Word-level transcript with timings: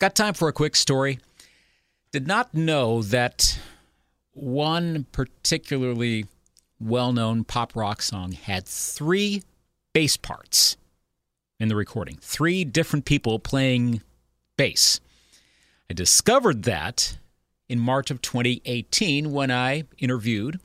Got 0.00 0.14
time 0.14 0.32
for 0.32 0.48
a 0.48 0.52
quick 0.54 0.76
story? 0.76 1.18
Did 2.10 2.26
not 2.26 2.54
know 2.54 3.02
that 3.02 3.60
one 4.32 5.04
particularly 5.12 6.24
well 6.80 7.12
known 7.12 7.44
pop 7.44 7.76
rock 7.76 8.00
song 8.00 8.32
had 8.32 8.64
three 8.66 9.42
bass 9.92 10.16
parts 10.16 10.78
in 11.58 11.68
the 11.68 11.76
recording, 11.76 12.16
three 12.22 12.64
different 12.64 13.04
people 13.04 13.38
playing 13.38 14.00
bass. 14.56 15.00
I 15.90 15.92
discovered 15.92 16.62
that 16.62 17.18
in 17.68 17.78
March 17.78 18.10
of 18.10 18.22
2018 18.22 19.30
when 19.30 19.50
I 19.50 19.84
interviewed 19.98 20.60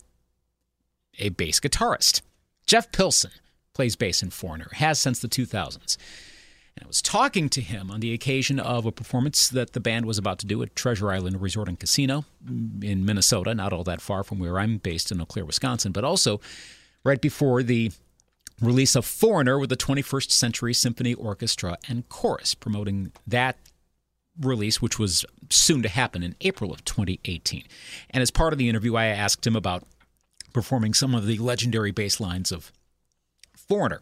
a 1.19 1.27
bass 1.27 1.59
guitarist. 1.59 2.21
Jeff 2.65 2.89
Pilson 2.93 3.31
plays 3.73 3.97
bass 3.97 4.23
in 4.23 4.29
Foreigner, 4.29 4.69
has 4.75 4.97
since 4.97 5.19
the 5.19 5.27
2000s. 5.27 5.97
And 6.77 6.85
I 6.85 6.87
was 6.87 7.01
talking 7.01 7.47
to 7.49 7.61
him 7.61 7.89
on 7.89 8.01
the 8.01 8.13
occasion 8.13 8.59
of 8.59 8.85
a 8.85 8.91
performance 8.91 9.47
that 9.47 9.73
the 9.73 9.79
band 9.79 10.05
was 10.05 10.17
about 10.17 10.39
to 10.39 10.45
do 10.45 10.61
at 10.61 10.75
Treasure 10.75 11.11
Island 11.11 11.41
Resort 11.41 11.69
and 11.69 11.79
Casino 11.79 12.25
in 12.47 13.05
Minnesota, 13.05 13.55
not 13.55 13.71
all 13.71 13.85
that 13.85 14.01
far 14.01 14.23
from 14.23 14.39
where 14.39 14.59
I'm 14.59 14.77
based 14.77 15.11
in 15.11 15.21
Eau 15.21 15.25
Claire, 15.25 15.45
Wisconsin, 15.45 15.93
but 15.93 16.03
also 16.03 16.41
right 17.03 17.21
before 17.21 17.63
the 17.63 17.91
release 18.61 18.95
of 18.95 19.05
Foreigner 19.05 19.57
with 19.57 19.69
the 19.69 19.77
21st 19.77 20.31
Century 20.31 20.73
Symphony 20.73 21.13
Orchestra 21.13 21.77
and 21.87 22.07
Chorus, 22.09 22.55
promoting 22.55 23.11
that 23.25 23.57
release, 24.41 24.81
which 24.81 24.99
was 24.99 25.25
soon 25.49 25.81
to 25.81 25.89
happen 25.89 26.23
in 26.23 26.35
April 26.41 26.73
of 26.73 26.83
2018. 26.83 27.63
And 28.09 28.21
as 28.21 28.31
part 28.31 28.53
of 28.53 28.59
the 28.59 28.67
interview, 28.67 28.95
I 28.95 29.05
asked 29.05 29.47
him 29.47 29.55
about 29.55 29.83
performing 30.53 30.93
some 30.93 31.15
of 31.15 31.25
the 31.25 31.37
legendary 31.37 31.91
bass 31.91 32.19
lines 32.19 32.51
of 32.51 32.71
Foreigner. 33.55 34.01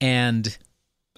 And 0.00 0.58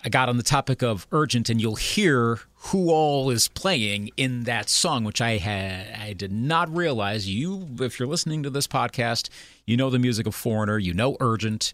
I 0.06 0.08
got 0.08 0.28
on 0.28 0.36
the 0.36 0.44
topic 0.44 0.84
of 0.84 1.04
urgent, 1.10 1.50
and 1.50 1.60
you'll 1.60 1.74
hear 1.74 2.38
who 2.54 2.90
all 2.90 3.28
is 3.28 3.48
playing 3.48 4.10
in 4.16 4.44
that 4.44 4.68
song, 4.68 5.02
which 5.02 5.20
I 5.20 5.38
had 5.38 5.88
I 6.00 6.12
did 6.12 6.30
not 6.30 6.72
realize. 6.72 7.28
You, 7.28 7.66
if 7.80 7.98
you're 7.98 8.06
listening 8.06 8.44
to 8.44 8.50
this 8.50 8.68
podcast, 8.68 9.30
you 9.66 9.76
know 9.76 9.90
the 9.90 9.98
music 9.98 10.28
of 10.28 10.36
Foreigner, 10.36 10.78
you 10.78 10.94
know 10.94 11.16
Urgent, 11.18 11.72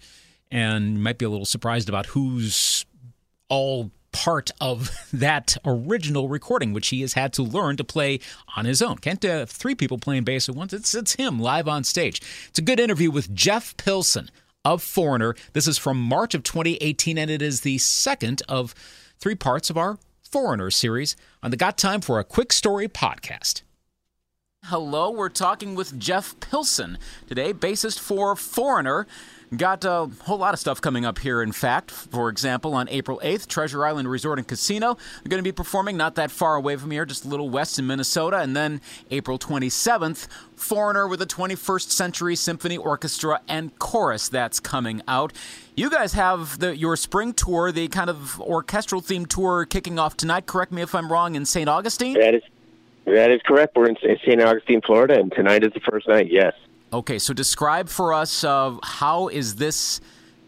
and 0.50 1.02
might 1.04 1.18
be 1.18 1.26
a 1.26 1.28
little 1.28 1.44
surprised 1.44 1.90
about 1.90 2.06
who's 2.06 2.86
all 3.50 3.90
part 4.12 4.50
of 4.62 4.90
that 5.12 5.58
original 5.66 6.30
recording, 6.30 6.72
which 6.72 6.88
he 6.88 7.02
has 7.02 7.12
had 7.12 7.34
to 7.34 7.42
learn 7.42 7.76
to 7.76 7.84
play 7.84 8.18
on 8.56 8.64
his 8.64 8.80
own. 8.80 8.96
Can't 8.96 9.22
have 9.24 9.50
three 9.50 9.74
people 9.74 9.98
playing 9.98 10.24
bass 10.24 10.48
at 10.48 10.54
once. 10.54 10.72
It's 10.72 10.94
it's 10.94 11.16
him 11.16 11.38
live 11.38 11.68
on 11.68 11.84
stage. 11.84 12.22
It's 12.48 12.58
a 12.58 12.62
good 12.62 12.80
interview 12.80 13.10
with 13.10 13.34
Jeff 13.34 13.76
Pilson 13.76 14.30
of 14.64 14.82
Foreigner. 14.82 15.34
This 15.52 15.66
is 15.66 15.78
from 15.78 16.00
March 16.00 16.34
of 16.34 16.42
2018, 16.42 17.18
and 17.18 17.30
it 17.30 17.42
is 17.42 17.62
the 17.62 17.78
second 17.78 18.42
of 18.48 18.74
three 19.18 19.34
parts 19.34 19.70
of 19.70 19.76
our 19.76 19.98
Foreigner 20.22 20.70
series 20.70 21.16
on 21.42 21.50
the 21.50 21.56
Got 21.56 21.76
Time 21.76 22.00
for 22.00 22.18
a 22.18 22.24
Quick 22.24 22.52
Story 22.52 22.88
podcast. 22.88 23.62
Hello, 24.64 25.10
we're 25.10 25.28
talking 25.28 25.74
with 25.74 25.98
Jeff 25.98 26.38
Pilson 26.38 26.96
today, 27.26 27.52
bassist 27.52 27.98
for 27.98 28.36
Foreigner. 28.36 29.06
Got 29.54 29.84
a 29.84 30.08
whole 30.22 30.38
lot 30.38 30.54
of 30.54 30.60
stuff 30.60 30.80
coming 30.80 31.04
up 31.04 31.18
here, 31.18 31.42
in 31.42 31.52
fact. 31.52 31.90
For 31.90 32.30
example, 32.30 32.72
on 32.72 32.88
April 32.88 33.20
8th, 33.22 33.48
Treasure 33.48 33.84
Island 33.84 34.08
Resort 34.08 34.38
and 34.38 34.48
Casino. 34.48 34.94
They're 34.94 35.28
going 35.28 35.42
to 35.42 35.46
be 35.46 35.52
performing 35.52 35.98
not 35.98 36.14
that 36.14 36.30
far 36.30 36.54
away 36.54 36.76
from 36.76 36.90
here, 36.90 37.04
just 37.04 37.26
a 37.26 37.28
little 37.28 37.50
west 37.50 37.78
in 37.78 37.86
Minnesota. 37.86 38.38
And 38.38 38.56
then 38.56 38.80
April 39.10 39.38
27th, 39.38 40.26
Foreigner 40.56 41.06
with 41.06 41.18
the 41.18 41.26
21st 41.26 41.90
Century 41.90 42.34
Symphony 42.34 42.78
Orchestra 42.78 43.42
and 43.46 43.78
Chorus 43.78 44.30
that's 44.30 44.58
coming 44.58 45.02
out. 45.06 45.34
You 45.76 45.90
guys 45.90 46.14
have 46.14 46.58
the, 46.58 46.74
your 46.74 46.96
spring 46.96 47.34
tour, 47.34 47.72
the 47.72 47.88
kind 47.88 48.08
of 48.08 48.40
orchestral 48.40 49.02
themed 49.02 49.28
tour 49.28 49.66
kicking 49.66 49.98
off 49.98 50.16
tonight. 50.16 50.46
Correct 50.46 50.72
me 50.72 50.80
if 50.80 50.94
I'm 50.94 51.12
wrong, 51.12 51.34
in 51.34 51.44
St. 51.44 51.68
Augustine? 51.68 52.14
That 52.14 52.36
is, 52.36 52.42
that 53.04 53.30
is 53.30 53.42
correct. 53.44 53.76
We're 53.76 53.90
in 53.90 53.96
St. 53.98 54.40
Augustine, 54.40 54.80
Florida, 54.80 55.20
and 55.20 55.30
tonight 55.30 55.62
is 55.62 55.74
the 55.74 55.80
first 55.80 56.08
night, 56.08 56.30
yes. 56.30 56.54
Okay, 56.92 57.18
so 57.18 57.32
describe 57.32 57.88
for 57.88 58.12
us 58.12 58.44
uh, 58.44 58.76
how 58.82 59.28
is 59.28 59.54
this 59.54 60.00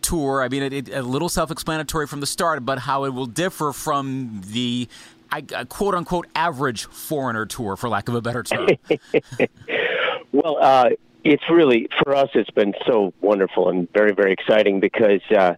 tour? 0.02 0.42
I 0.42 0.48
mean, 0.48 0.62
it, 0.62 0.72
it, 0.74 0.88
a 0.90 1.02
little 1.02 1.30
self-explanatory 1.30 2.06
from 2.06 2.20
the 2.20 2.26
start, 2.26 2.66
but 2.66 2.80
how 2.80 3.04
it 3.04 3.14
will 3.14 3.26
differ 3.26 3.72
from 3.72 4.42
the 4.48 4.86
I, 5.32 5.42
uh, 5.54 5.64
quote 5.64 5.94
unquote 5.94 6.26
average 6.34 6.84
foreigner 6.84 7.46
tour, 7.46 7.76
for 7.76 7.88
lack 7.88 8.08
of 8.08 8.14
a 8.14 8.20
better 8.20 8.42
term. 8.42 8.68
well, 10.32 10.58
uh, 10.60 10.90
it's 11.24 11.48
really 11.48 11.88
for 12.02 12.14
us. 12.14 12.28
It's 12.34 12.50
been 12.50 12.74
so 12.86 13.14
wonderful 13.22 13.70
and 13.70 13.90
very, 13.94 14.12
very 14.12 14.32
exciting 14.32 14.80
because 14.80 15.22
uh, 15.34 15.54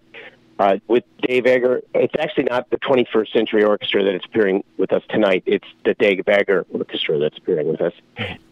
uh, 0.60 0.78
with 0.87 1.03
Dave 1.21 1.44
Eggar, 1.44 1.83
it's 1.94 2.15
actually 2.16 2.44
not 2.44 2.71
the 2.71 2.78
21st 2.78 3.33
Century 3.33 3.65
Orchestra 3.65 4.05
that 4.05 4.15
is 4.15 4.22
appearing 4.25 4.62
with 4.78 4.93
us 4.93 5.03
tonight. 5.10 5.43
It's 5.47 5.66
the 5.84 5.94
Dave 5.94 6.25
Eggar 6.27 6.65
Orchestra 6.72 7.19
that's 7.19 7.37
appearing 7.37 7.66
with 7.66 7.81
us, 7.81 7.93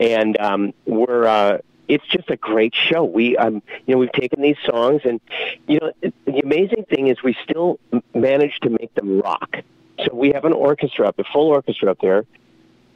and 0.00 0.36
um, 0.40 0.74
we're 0.84 1.26
uh, 1.26 1.58
it's 1.88 2.06
just 2.06 2.30
a 2.30 2.36
great 2.36 2.74
show. 2.74 3.04
We, 3.04 3.36
um, 3.36 3.62
you 3.86 3.94
know, 3.94 3.98
we've 3.98 4.12
taken 4.12 4.42
these 4.42 4.56
songs, 4.64 5.02
and 5.04 5.20
you 5.66 5.80
know, 5.80 5.92
the 6.02 6.40
amazing 6.40 6.84
thing 6.88 7.08
is 7.08 7.22
we 7.22 7.36
still 7.42 7.78
manage 8.14 8.58
to 8.62 8.70
make 8.70 8.94
them 8.94 9.20
rock. 9.20 9.56
So 10.04 10.14
we 10.14 10.32
have 10.32 10.44
an 10.44 10.52
orchestra 10.52 11.08
up, 11.08 11.18
a 11.18 11.24
full 11.24 11.48
orchestra 11.48 11.90
up 11.90 11.98
there, 12.00 12.24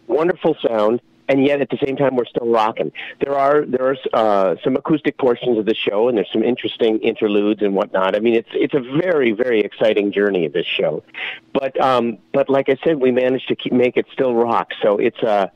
wonderful 0.06 0.56
sound, 0.66 1.00
and 1.28 1.44
yet 1.44 1.60
at 1.60 1.68
the 1.70 1.78
same 1.84 1.96
time 1.96 2.16
we're 2.16 2.24
still 2.24 2.48
rocking. 2.48 2.90
There 3.20 3.36
are 3.36 3.64
there 3.64 3.90
are 3.90 3.96
uh, 4.12 4.56
some 4.64 4.76
acoustic 4.76 5.18
portions 5.18 5.58
of 5.58 5.66
the 5.66 5.74
show, 5.74 6.08
and 6.08 6.16
there's 6.16 6.30
some 6.32 6.42
interesting 6.42 6.98
interludes 7.00 7.62
and 7.62 7.74
whatnot. 7.74 8.16
I 8.16 8.20
mean, 8.20 8.34
it's 8.34 8.48
it's 8.52 8.74
a 8.74 8.80
very 8.80 9.32
very 9.32 9.60
exciting 9.60 10.12
journey 10.12 10.46
of 10.46 10.52
this 10.52 10.66
show, 10.66 11.04
but 11.52 11.78
um, 11.80 12.18
but 12.32 12.48
like 12.48 12.68
I 12.68 12.76
said, 12.84 13.00
we 13.00 13.12
managed 13.12 13.48
to 13.48 13.56
keep 13.56 13.72
make 13.72 13.96
it 13.96 14.06
still 14.12 14.34
rock. 14.34 14.70
So 14.82 14.96
it's 14.98 15.22
a 15.22 15.28
uh, 15.28 15.46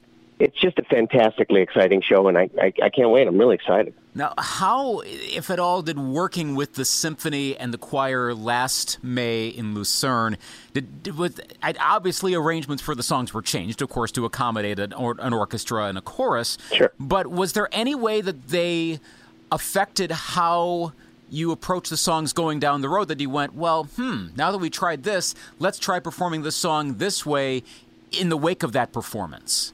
it's 0.43 0.59
just 0.59 0.77
a 0.81 0.83
fantastically 0.83 1.61
exciting 1.61 2.03
show, 2.03 2.27
and 2.27 2.37
I, 2.37 2.51
I, 2.61 2.73
I, 2.83 2.91
can't 2.91 3.11
wait. 3.11 3.29
I'm 3.29 3.39
really 3.39 3.55
excited. 3.55 3.95
Now, 4.13 4.35
how, 4.37 5.01
if 5.05 5.51
at 5.51 5.61
all, 5.61 5.83
did 5.83 6.01
working 6.01 6.57
with 6.57 6.75
the 6.75 6.85
symphony 6.85 7.57
and 7.57 7.73
the 7.73 7.79
choir 7.79 8.35
last 8.35 8.99
May 9.05 9.47
in 9.47 9.73
Lucerne, 9.73 10.37
did, 10.73 11.05
did 11.05 11.17
with 11.17 11.41
obviously 11.79 12.35
arrangements 12.35 12.83
for 12.83 12.97
the 12.97 13.05
songs 13.05 13.33
were 13.33 13.41
changed, 13.41 13.83
of 13.83 13.89
course, 13.89 14.11
to 14.13 14.25
accommodate 14.25 14.81
an, 14.81 14.93
or, 14.95 15.15
an 15.21 15.33
orchestra 15.33 15.85
and 15.85 15.97
a 15.97 16.01
chorus. 16.01 16.59
Sure. 16.73 16.93
But 16.99 17.29
was 17.29 17.53
there 17.53 17.69
any 17.71 17.95
way 17.95 18.21
that 18.21 18.49
they 18.49 18.99
affected 19.53 20.11
how? 20.11 20.93
you 21.31 21.51
approach 21.51 21.89
the 21.89 21.97
songs 21.97 22.35
going 22.35 22.61
down 22.61 22.83
the 22.83 22.91
road 22.91 23.09
that 23.09 23.19
you 23.19 23.31
went, 23.31 23.55
well, 23.55 23.85
hmm, 23.85 24.27
now 24.37 24.53
that 24.53 24.59
we 24.59 24.69
tried 24.69 25.03
this, 25.03 25.35
let's 25.59 25.79
try 25.79 25.99
performing 25.99 26.43
the 26.43 26.53
song 26.53 26.99
this 26.99 27.25
way 27.25 27.63
in 28.11 28.29
the 28.29 28.37
wake 28.37 28.63
of 28.63 28.73
that 28.73 28.93
performance? 28.93 29.73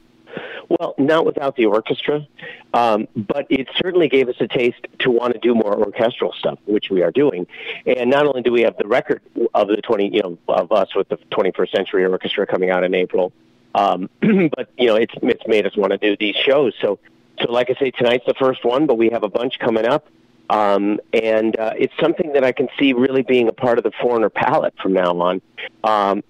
Well, 0.69 0.93
not 0.99 1.25
without 1.25 1.55
the 1.55 1.65
orchestra, 1.65 2.27
um, 2.75 3.07
but 3.15 3.47
it 3.49 3.67
certainly 3.81 4.07
gave 4.07 4.29
us 4.29 4.35
a 4.39 4.47
taste 4.47 4.85
to 4.99 5.09
want 5.09 5.33
to 5.33 5.39
do 5.39 5.55
more 5.55 5.75
orchestral 5.75 6.31
stuff, 6.37 6.59
which 6.65 6.91
we 6.91 7.01
are 7.01 7.09
doing. 7.09 7.47
And 7.87 8.11
not 8.11 8.27
only 8.27 8.43
do 8.43 8.51
we 8.51 8.61
have 8.61 8.77
the 8.77 8.87
record 8.87 9.21
of 9.55 9.67
the 9.67 9.77
twenty, 9.77 10.09
you 10.13 10.21
know, 10.21 10.37
of 10.47 10.71
us 10.71 10.93
with 10.95 11.09
the 11.09 11.17
21st 11.31 11.71
Century 11.71 12.05
Orchestra 12.05 12.45
coming 12.45 12.69
out 12.69 12.83
in 12.83 12.93
April, 12.93 13.33
um, 13.73 14.09
but 14.21 14.69
you 14.77 14.85
know, 14.85 14.95
it's 14.95 15.13
it's 15.23 15.47
made 15.47 15.65
us 15.65 15.75
want 15.75 15.91
to 15.91 15.97
do 15.97 16.15
these 16.19 16.35
shows. 16.35 16.73
So, 16.81 16.99
so 17.41 17.51
like 17.51 17.71
I 17.71 17.79
say, 17.79 17.89
tonight's 17.89 18.25
the 18.27 18.35
first 18.35 18.63
one, 18.63 18.85
but 18.85 18.95
we 18.95 19.09
have 19.09 19.23
a 19.23 19.29
bunch 19.29 19.57
coming 19.57 19.87
up. 19.87 20.07
Um, 20.51 20.99
and 21.13 21.57
uh, 21.59 21.73
it's 21.77 21.93
something 21.99 22.33
that 22.33 22.43
I 22.43 22.51
can 22.51 22.69
see 22.77 22.93
really 22.93 23.21
being 23.21 23.47
a 23.47 23.53
part 23.53 23.77
of 23.77 23.83
the 23.83 23.91
foreigner 24.01 24.29
palette 24.29 24.73
from 24.81 24.93
now 24.93 25.19
on. 25.19 25.41
Um, 25.83 26.23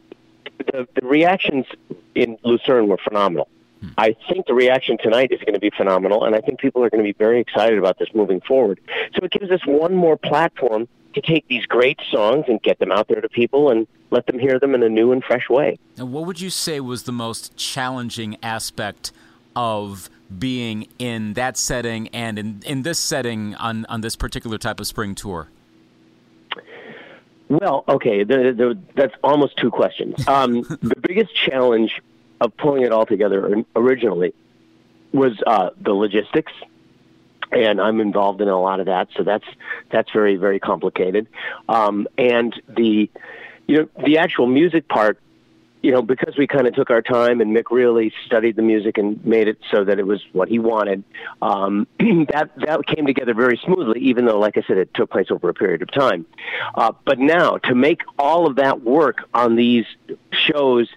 the, 0.57 0.87
the 0.99 1.07
reactions 1.07 1.65
in 2.15 2.37
Lucerne 2.43 2.87
were 2.87 2.97
phenomenal. 2.97 3.47
I 3.97 4.15
think 4.29 4.45
the 4.45 4.53
reaction 4.53 4.97
tonight 5.01 5.31
is 5.31 5.39
going 5.39 5.53
to 5.53 5.59
be 5.59 5.69
phenomenal, 5.69 6.25
and 6.25 6.35
I 6.35 6.41
think 6.41 6.59
people 6.59 6.83
are 6.83 6.89
going 6.89 7.03
to 7.03 7.07
be 7.07 7.17
very 7.17 7.39
excited 7.39 7.77
about 7.77 7.97
this 7.99 8.09
moving 8.13 8.41
forward. 8.41 8.79
So 9.15 9.23
it 9.23 9.31
gives 9.31 9.51
us 9.51 9.61
one 9.65 9.95
more 9.95 10.17
platform 10.17 10.87
to 11.13 11.21
take 11.21 11.47
these 11.47 11.65
great 11.65 11.99
songs 12.11 12.45
and 12.47 12.61
get 12.61 12.79
them 12.79 12.91
out 12.91 13.07
there 13.07 13.21
to 13.21 13.29
people 13.29 13.69
and 13.69 13.87
let 14.11 14.25
them 14.25 14.39
hear 14.39 14.59
them 14.59 14.75
in 14.75 14.83
a 14.83 14.89
new 14.89 15.11
and 15.11 15.23
fresh 15.23 15.49
way. 15.49 15.77
And 15.97 16.11
what 16.11 16.25
would 16.25 16.41
you 16.41 16.49
say 16.49 16.79
was 16.79 17.03
the 17.03 17.11
most 17.11 17.55
challenging 17.55 18.37
aspect 18.43 19.11
of 19.55 20.09
being 20.37 20.87
in 20.99 21.33
that 21.33 21.57
setting 21.57 22.07
and 22.09 22.37
in, 22.37 22.61
in 22.65 22.83
this 22.83 22.99
setting 22.99 23.55
on, 23.55 23.85
on 23.85 24.01
this 24.01 24.15
particular 24.15 24.57
type 24.57 24.79
of 24.79 24.87
spring 24.87 25.15
tour? 25.15 25.49
Well, 27.49 27.83
okay, 27.87 28.23
the, 28.23 28.53
the, 28.55 28.77
that's 28.95 29.15
almost 29.23 29.57
two 29.57 29.71
questions. 29.71 30.27
Um, 30.27 30.61
the 30.81 30.95
biggest 31.01 31.33
challenge 31.35 31.99
of 32.41 32.55
pulling 32.57 32.83
it 32.83 32.91
all 32.91 33.05
together 33.05 33.63
originally 33.75 34.33
was 35.11 35.33
uh, 35.45 35.69
the 35.81 35.93
logistics, 35.93 36.53
and 37.51 37.81
I'm 37.81 37.99
involved 37.99 38.41
in 38.41 38.47
a 38.47 38.59
lot 38.59 38.79
of 38.79 38.85
that. 38.85 39.09
So 39.15 39.23
that's 39.23 39.45
that's 39.91 40.09
very 40.11 40.35
very 40.35 40.59
complicated. 40.59 41.27
Um, 41.67 42.07
and 42.17 42.59
the 42.67 43.09
you 43.67 43.77
know 43.77 43.89
the 44.03 44.19
actual 44.19 44.47
music 44.47 44.87
part, 44.87 45.19
you 45.81 45.91
know, 45.91 46.01
because 46.01 46.37
we 46.37 46.45
kind 46.47 46.67
of 46.67 46.75
took 46.75 46.89
our 46.89 47.01
time 47.01 47.41
and 47.41 47.55
Mick 47.55 47.65
really 47.71 48.13
studied 48.25 48.55
the 48.55 48.61
music 48.61 48.97
and 48.97 49.23
made 49.25 49.47
it 49.47 49.57
so 49.71 49.83
that 49.83 49.97
it 49.99 50.05
was 50.05 50.21
what 50.31 50.47
he 50.47 50.59
wanted. 50.59 51.03
Um, 51.41 51.87
that 51.99 52.51
that 52.57 52.85
came 52.85 53.07
together 53.07 53.33
very 53.33 53.59
smoothly, 53.63 53.99
even 54.01 54.25
though, 54.25 54.39
like 54.39 54.57
I 54.57 54.61
said, 54.67 54.77
it 54.77 54.93
took 54.93 55.09
place 55.09 55.27
over 55.31 55.49
a 55.49 55.53
period 55.53 55.81
of 55.81 55.91
time. 55.91 56.25
Uh, 56.75 56.91
but 57.05 57.17
now 57.17 57.57
to 57.57 57.73
make 57.73 58.01
all 58.19 58.45
of 58.45 58.57
that 58.57 58.83
work 58.83 59.27
on 59.33 59.55
these 59.55 59.85
shows 60.31 60.87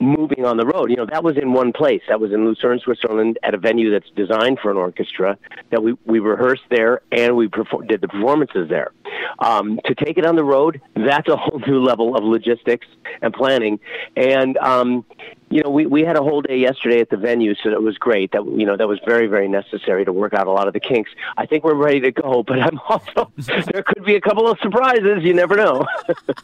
moving 0.00 0.44
on 0.44 0.56
the 0.56 0.66
road. 0.66 0.90
You 0.90 0.96
know, 0.96 1.06
that 1.06 1.22
was 1.22 1.36
in 1.36 1.52
one 1.52 1.72
place. 1.72 2.02
That 2.08 2.20
was 2.20 2.32
in 2.32 2.44
Lucerne, 2.44 2.80
Switzerland, 2.80 3.38
at 3.42 3.54
a 3.54 3.58
venue 3.58 3.90
that's 3.90 4.10
designed 4.16 4.58
for 4.60 4.70
an 4.70 4.76
orchestra. 4.76 5.36
That 5.70 5.82
we 5.82 5.94
we 6.04 6.18
rehearsed 6.18 6.64
there 6.70 7.02
and 7.12 7.36
we 7.36 7.48
perfor- 7.48 7.86
did 7.86 8.00
the 8.00 8.08
performances 8.08 8.68
there. 8.68 8.92
Um, 9.38 9.78
to 9.84 9.94
take 9.94 10.18
it 10.18 10.26
on 10.26 10.36
the 10.36 10.44
road, 10.44 10.80
that's 10.96 11.28
a 11.28 11.36
whole 11.36 11.60
new 11.66 11.82
level 11.82 12.16
of 12.16 12.24
logistics 12.24 12.86
and 13.22 13.32
planning. 13.32 13.78
And 14.16 14.56
um, 14.58 15.04
you 15.50 15.64
know, 15.64 15.70
we, 15.70 15.84
we 15.84 16.02
had 16.02 16.16
a 16.16 16.22
whole 16.22 16.42
day 16.42 16.56
yesterday 16.56 17.00
at 17.00 17.10
the 17.10 17.16
venue, 17.16 17.56
so 17.56 17.70
that 17.70 17.82
was 17.82 17.98
great. 17.98 18.30
That 18.30 18.44
you 18.46 18.64
know, 18.64 18.76
that 18.76 18.86
was 18.86 19.00
very 19.04 19.26
very 19.26 19.48
necessary 19.48 20.04
to 20.04 20.12
work 20.12 20.32
out 20.32 20.46
a 20.46 20.50
lot 20.50 20.68
of 20.68 20.74
the 20.74 20.80
kinks. 20.80 21.10
I 21.36 21.44
think 21.44 21.64
we're 21.64 21.74
ready 21.74 21.98
to 22.00 22.12
go, 22.12 22.44
but 22.44 22.60
I'm 22.60 22.78
also 22.88 23.32
there 23.36 23.82
could 23.82 24.04
be 24.04 24.14
a 24.14 24.20
couple 24.20 24.48
of 24.48 24.58
surprises. 24.60 25.24
You 25.24 25.34
never 25.34 25.56
know. 25.56 25.84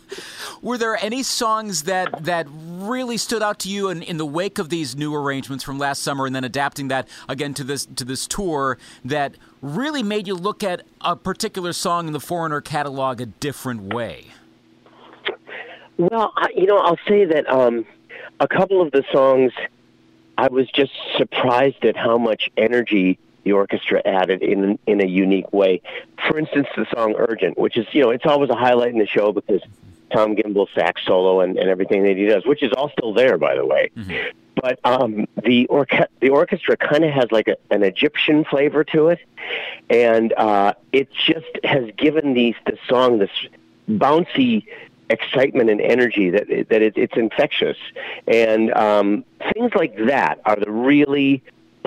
Were 0.62 0.76
there 0.76 0.97
any 0.97 1.23
songs 1.23 1.85
that 1.85 2.25
that 2.25 2.49
really 2.50 3.17
stood 3.17 3.43
out 3.43 3.61
to 3.61 3.69
you 3.69 3.91
in, 3.91 4.03
in 4.03 4.17
the 4.17 4.26
wake 4.26 4.58
of 4.58 4.70
these 4.70 4.97
new 4.97 5.14
arrangements 5.14 5.62
from 5.62 5.79
last 5.79 6.03
summer, 6.03 6.26
and 6.26 6.35
then 6.35 6.43
adapting 6.43 6.88
that 6.88 7.06
again 7.29 7.55
to 7.55 7.64
this 7.64 7.87
to 7.87 8.05
this 8.05 8.26
tour 8.26 8.76
that 9.05 9.37
really 9.62 10.03
made 10.03 10.26
you 10.26 10.35
look 10.35 10.64
at 10.64 10.82
a 11.00 11.14
particular 11.14 11.73
song 11.73 12.08
in 12.08 12.12
the 12.12 12.20
Foreigner 12.20 12.61
catalog 12.61 13.20
a 13.20 13.26
different 13.26 13.94
way? 13.94 14.26
Well, 15.97 16.32
I, 16.37 16.49
you 16.56 16.67
know, 16.67 16.79
I'll 16.79 16.99
say 17.06 17.25
that. 17.25 17.49
Um, 17.49 17.87
a 18.41 18.49
couple 18.49 18.83
of 18.83 18.93
the 18.93 19.05
songs, 19.12 19.53
I 20.38 20.49
was 20.49 20.69
just 20.71 20.93
surprised 21.17 21.85
at 21.85 21.97
how 21.97 22.19
much 22.19 22.50
energy 22.56 23.19
the 23.44 23.53
orchestra 23.53 24.03
added 24.05 24.43
in 24.43 24.79
in 24.87 25.00
a 25.00 25.06
unique 25.06 25.53
way. 25.53 25.81
For 26.29 26.38
instance, 26.38 26.67
the 26.77 26.87
song 26.93 27.15
"Urgent," 27.17 27.56
which 27.56 27.77
is 27.77 27.87
you 27.93 28.03
know 28.03 28.11
it's 28.11 28.27
always 28.27 28.50
a 28.50 28.56
highlight 28.56 28.93
in 28.93 28.99
the 28.99 29.06
show 29.06 29.33
because 29.33 29.62
Tom 30.12 30.35
Gimbel's 30.35 30.69
sax 30.75 31.03
solo 31.05 31.41
and, 31.41 31.56
and 31.56 31.69
everything 31.69 32.03
that 32.05 32.17
he 32.17 32.27
does, 32.27 32.44
which 32.44 32.62
is 32.62 32.73
all 32.73 32.91
still 32.91 33.15
there 33.15 33.38
by 33.38 33.55
the 33.55 33.65
way. 33.65 33.91
Mm-hmm. 33.97 34.39
But 34.56 34.81
um, 34.85 35.27
the 35.44 35.67
orca- 35.67 36.09
the 36.21 36.31
orchestra 36.31 36.77
kind 36.77 37.05
of 37.05 37.12
has 37.12 37.31
like 37.31 37.47
a, 37.47 37.56
an 37.71 37.82
Egyptian 37.82 38.44
flavor 38.44 38.85
to 38.85 39.09
it, 39.09 39.21
and 39.89 40.32
uh, 40.32 40.75
it 40.93 41.09
just 41.12 41.47
has 41.62 41.91
given 41.97 42.35
these 42.35 42.55
the 42.67 42.79
song 42.89 43.19
this 43.19 43.31
bouncy 43.89 44.67
excitement 45.11 45.70
and 45.70 45.81
energy 45.81 46.31
that 46.31 46.49
that 46.49 46.82
it, 46.82 46.97
it's 46.97 47.17
infectious, 47.17 47.79
and 48.26 48.73
um, 48.75 49.25
things 49.55 49.73
like 49.75 49.97
that 50.06 50.41
are 50.44 50.56
the 50.56 50.70
really 50.70 51.43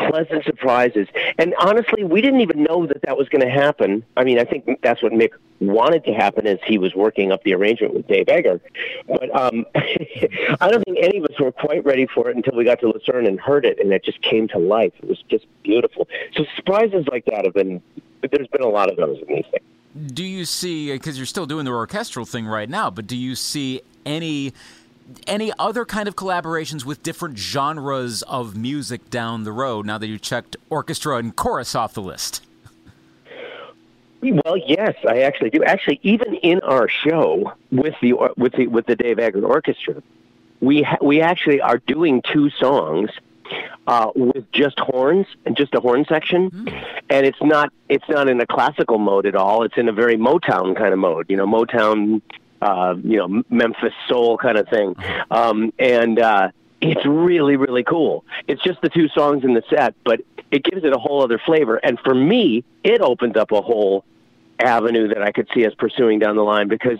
pleasant 0.07 0.45
surprises. 0.45 1.07
And 1.37 1.53
honestly, 1.59 2.03
we 2.03 2.21
didn't 2.21 2.41
even 2.41 2.63
know 2.63 2.85
that 2.85 3.01
that 3.03 3.17
was 3.17 3.27
going 3.29 3.41
to 3.41 3.49
happen. 3.49 4.03
I 4.15 4.23
mean, 4.23 4.39
I 4.39 4.45
think 4.45 4.79
that's 4.81 5.01
what 5.03 5.11
Mick 5.11 5.31
wanted 5.59 6.05
to 6.05 6.13
happen 6.13 6.47
as 6.47 6.57
he 6.65 6.77
was 6.77 6.95
working 6.95 7.31
up 7.31 7.43
the 7.43 7.53
arrangement 7.53 7.93
with 7.93 8.07
Dave 8.07 8.27
Eggar. 8.27 8.61
But 9.07 9.35
um, 9.35 9.65
I 9.75 10.69
don't 10.69 10.83
think 10.85 10.99
any 11.01 11.17
of 11.17 11.25
us 11.25 11.39
were 11.39 11.51
quite 11.51 11.83
ready 11.85 12.07
for 12.07 12.29
it 12.29 12.35
until 12.35 12.55
we 12.55 12.63
got 12.63 12.79
to 12.79 12.87
Lucerne 12.87 13.25
and 13.25 13.39
heard 13.39 13.65
it, 13.65 13.79
and 13.79 13.91
it 13.91 14.03
just 14.03 14.21
came 14.21 14.47
to 14.49 14.57
life. 14.57 14.93
It 15.01 15.09
was 15.09 15.21
just 15.29 15.45
beautiful. 15.63 16.07
So 16.35 16.45
surprises 16.55 17.05
like 17.11 17.25
that 17.25 17.45
have 17.45 17.53
been. 17.53 17.81
There's 18.21 18.47
been 18.47 18.63
a 18.63 18.69
lot 18.69 18.89
of 18.89 18.97
those 18.97 19.17
in 19.27 19.35
these 19.35 19.45
things 19.51 19.63
do 20.13 20.23
you 20.23 20.45
see 20.45 20.91
because 20.91 21.17
you're 21.17 21.25
still 21.25 21.45
doing 21.45 21.65
the 21.65 21.71
orchestral 21.71 22.25
thing 22.25 22.45
right 22.45 22.69
now 22.69 22.89
but 22.89 23.07
do 23.07 23.17
you 23.17 23.35
see 23.35 23.81
any 24.05 24.53
any 25.25 25.51
other 25.57 25.85
kind 25.85 26.07
of 26.07 26.15
collaborations 26.15 26.85
with 26.85 27.01
different 27.01 27.37
genres 27.37 28.21
of 28.23 28.55
music 28.55 29.09
down 29.09 29.43
the 29.43 29.51
road 29.51 29.85
now 29.85 29.97
that 29.97 30.07
you 30.07 30.19
checked 30.19 30.55
orchestra 30.69 31.17
and 31.17 31.35
chorus 31.35 31.73
off 31.73 31.93
the 31.93 32.01
list 32.01 32.43
well, 34.21 34.57
yes, 34.57 34.95
I 35.07 35.21
actually 35.21 35.49
do. 35.49 35.63
Actually, 35.63 35.99
even 36.03 36.35
in 36.35 36.59
our 36.61 36.89
show 36.89 37.53
with 37.71 37.95
the 38.01 38.13
with 38.35 38.53
the 38.53 38.67
with 38.67 38.85
the 38.85 38.95
Dave 38.95 39.17
Eggar 39.17 39.47
Orchestra, 39.47 40.03
we 40.59 40.83
ha- 40.83 40.97
we 41.01 41.21
actually 41.21 41.61
are 41.61 41.77
doing 41.77 42.21
two 42.21 42.49
songs 42.49 43.09
uh, 43.87 44.11
with 44.15 44.51
just 44.51 44.79
horns 44.79 45.25
and 45.45 45.55
just 45.55 45.73
a 45.73 45.79
horn 45.79 46.05
section, 46.07 46.51
mm. 46.51 46.85
and 47.09 47.25
it's 47.25 47.41
not 47.41 47.71
it's 47.87 48.07
not 48.09 48.29
in 48.29 48.39
a 48.39 48.45
classical 48.45 48.97
mode 48.97 49.25
at 49.25 49.35
all. 49.35 49.63
It's 49.63 49.77
in 49.77 49.89
a 49.89 49.93
very 49.93 50.17
Motown 50.17 50.75
kind 50.75 50.93
of 50.93 50.99
mode. 50.99 51.25
You 51.29 51.37
know, 51.37 51.47
Motown, 51.47 52.21
uh, 52.61 52.95
you 53.03 53.17
know, 53.17 53.43
Memphis 53.49 53.93
soul 54.07 54.37
kind 54.37 54.57
of 54.57 54.67
thing, 54.69 54.95
uh-huh. 54.97 55.49
um, 55.49 55.73
and 55.79 56.19
uh, 56.19 56.49
it's 56.81 57.05
really 57.05 57.55
really 57.55 57.83
cool. 57.83 58.25
It's 58.47 58.61
just 58.63 58.81
the 58.81 58.89
two 58.89 59.07
songs 59.09 59.43
in 59.43 59.53
the 59.53 59.63
set, 59.69 59.95
but 60.03 60.21
it 60.51 60.63
gives 60.63 60.83
it 60.83 60.93
a 60.93 60.99
whole 60.99 61.23
other 61.23 61.39
flavor. 61.39 61.77
And 61.77 61.99
for 61.99 62.15
me, 62.15 62.63
it 62.83 63.01
opens 63.01 63.35
up 63.35 63.51
a 63.51 63.61
whole 63.61 64.03
avenue 64.59 65.07
that 65.09 65.21
I 65.21 65.31
could 65.31 65.47
see 65.53 65.65
us 65.65 65.73
pursuing 65.77 66.19
down 66.19 66.35
the 66.35 66.43
line 66.43 66.67
because 66.67 66.99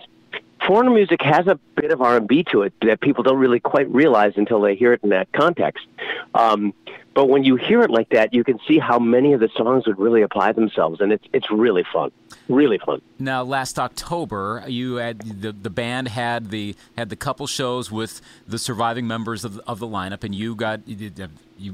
foreigner 0.66 0.90
music 0.90 1.20
has 1.22 1.46
a 1.46 1.58
bit 1.76 1.92
of 1.92 2.00
R&B 2.00 2.44
to 2.52 2.62
it 2.62 2.72
that 2.82 3.00
people 3.00 3.22
don't 3.22 3.38
really 3.38 3.60
quite 3.60 3.90
realize 3.92 4.32
until 4.36 4.60
they 4.60 4.74
hear 4.74 4.92
it 4.92 5.00
in 5.02 5.10
that 5.10 5.32
context. 5.32 5.86
Um, 6.34 6.74
but 7.12 7.26
when 7.26 7.42
you 7.42 7.56
hear 7.56 7.82
it 7.82 7.90
like 7.90 8.10
that, 8.10 8.32
you 8.32 8.44
can 8.44 8.60
see 8.68 8.78
how 8.78 8.98
many 8.98 9.32
of 9.32 9.40
the 9.40 9.48
songs 9.56 9.86
would 9.86 9.98
really 9.98 10.22
apply 10.22 10.52
themselves, 10.52 11.00
and 11.00 11.12
it's 11.12 11.24
it's 11.32 11.50
really 11.50 11.84
fun, 11.92 12.12
really 12.48 12.78
fun. 12.78 13.02
Now, 13.18 13.42
last 13.42 13.78
October, 13.80 14.62
you 14.68 14.96
had 14.96 15.20
the 15.20 15.50
the 15.50 15.70
band 15.70 16.08
had 16.08 16.50
the 16.50 16.76
had 16.96 17.08
the 17.08 17.16
couple 17.16 17.48
shows 17.48 17.90
with 17.90 18.20
the 18.46 18.58
surviving 18.58 19.08
members 19.08 19.44
of, 19.44 19.58
of 19.66 19.80
the 19.80 19.88
lineup, 19.88 20.22
and 20.22 20.34
you 20.34 20.54
got 20.54 20.86
you 20.86 21.10
uh, 21.20 21.26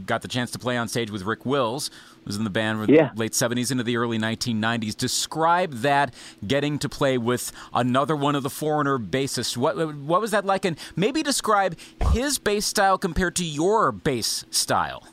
got 0.07 0.23
the 0.23 0.29
chance 0.29 0.51
to 0.53 0.59
play 0.59 0.79
on 0.79 0.89
stage 0.89 1.11
with 1.11 1.23
Rick 1.23 1.45
Wills, 1.45 1.89
who 1.89 2.29
was 2.29 2.37
in 2.37 2.45
the 2.45 2.51
band 2.51 2.87
from 2.87 2.95
yeah. 2.95 3.11
late 3.15 3.33
'70s 3.33 3.71
into 3.71 3.85
the 3.85 3.99
early 3.99 4.19
1990s. 4.19 4.97
Describe 4.97 5.73
that 5.75 6.15
getting 6.47 6.79
to 6.79 6.89
play 6.89 7.19
with 7.19 7.53
another 7.75 8.17
one 8.17 8.35
of 8.35 8.43
the 8.43 8.51
foreigner 8.51 8.99
bassists. 8.99 9.55
What 9.55 9.77
what 9.97 10.23
was 10.23 10.31
that 10.31 10.47
like, 10.47 10.65
and 10.65 10.79
maybe 10.97 11.23
describe 11.23 11.77
his 12.13 12.39
bass 12.39 12.65
style 12.65 12.97
compared 12.97 13.37
to 13.37 13.45
your 13.45 13.93
bass 13.93 14.47
style. 14.51 15.05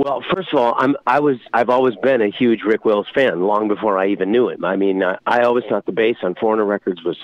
Well, 0.00 0.24
first 0.34 0.48
of 0.50 0.58
all, 0.58 0.74
I'm 0.78 0.96
I 1.06 1.20
was 1.20 1.36
I've 1.52 1.68
always 1.68 1.94
been 1.96 2.22
a 2.22 2.30
huge 2.30 2.62
Rick 2.62 2.86
Wills 2.86 3.06
fan 3.14 3.42
long 3.42 3.68
before 3.68 3.98
I 3.98 4.06
even 4.06 4.32
knew 4.32 4.48
him. 4.48 4.64
I 4.64 4.74
mean, 4.74 5.02
I, 5.02 5.18
I 5.26 5.42
always 5.42 5.64
thought 5.68 5.84
the 5.84 5.92
bass 5.92 6.16
on 6.22 6.36
Foreigner 6.36 6.64
Records 6.64 7.04
was 7.04 7.18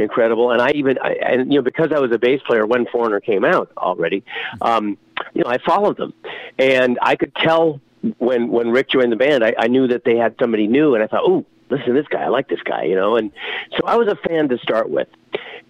incredible, 0.00 0.50
and 0.50 0.60
I 0.60 0.72
even 0.72 0.98
I, 0.98 1.12
and 1.22 1.52
you 1.52 1.60
know 1.60 1.62
because 1.62 1.92
I 1.94 2.00
was 2.00 2.10
a 2.10 2.18
bass 2.18 2.40
player 2.44 2.66
when 2.66 2.86
Foreigner 2.86 3.20
came 3.20 3.44
out 3.44 3.70
already, 3.76 4.24
um, 4.60 4.98
you 5.34 5.44
know 5.44 5.48
I 5.48 5.58
followed 5.58 5.98
them, 5.98 6.14
and 6.58 6.98
I 7.00 7.14
could 7.14 7.32
tell 7.36 7.80
when 8.18 8.48
when 8.48 8.72
Rick 8.72 8.90
joined 8.90 9.12
the 9.12 9.16
band, 9.16 9.44
I, 9.44 9.54
I 9.56 9.68
knew 9.68 9.86
that 9.86 10.02
they 10.02 10.16
had 10.16 10.34
somebody 10.40 10.66
new, 10.66 10.96
and 10.96 11.04
I 11.04 11.06
thought, 11.06 11.22
oh, 11.22 11.46
listen 11.70 11.86
to 11.86 11.92
this 11.92 12.08
guy, 12.08 12.24
I 12.24 12.28
like 12.28 12.48
this 12.48 12.62
guy, 12.64 12.82
you 12.82 12.96
know, 12.96 13.14
and 13.14 13.30
so 13.78 13.86
I 13.86 13.94
was 13.94 14.08
a 14.08 14.16
fan 14.28 14.48
to 14.48 14.58
start 14.58 14.90
with, 14.90 15.06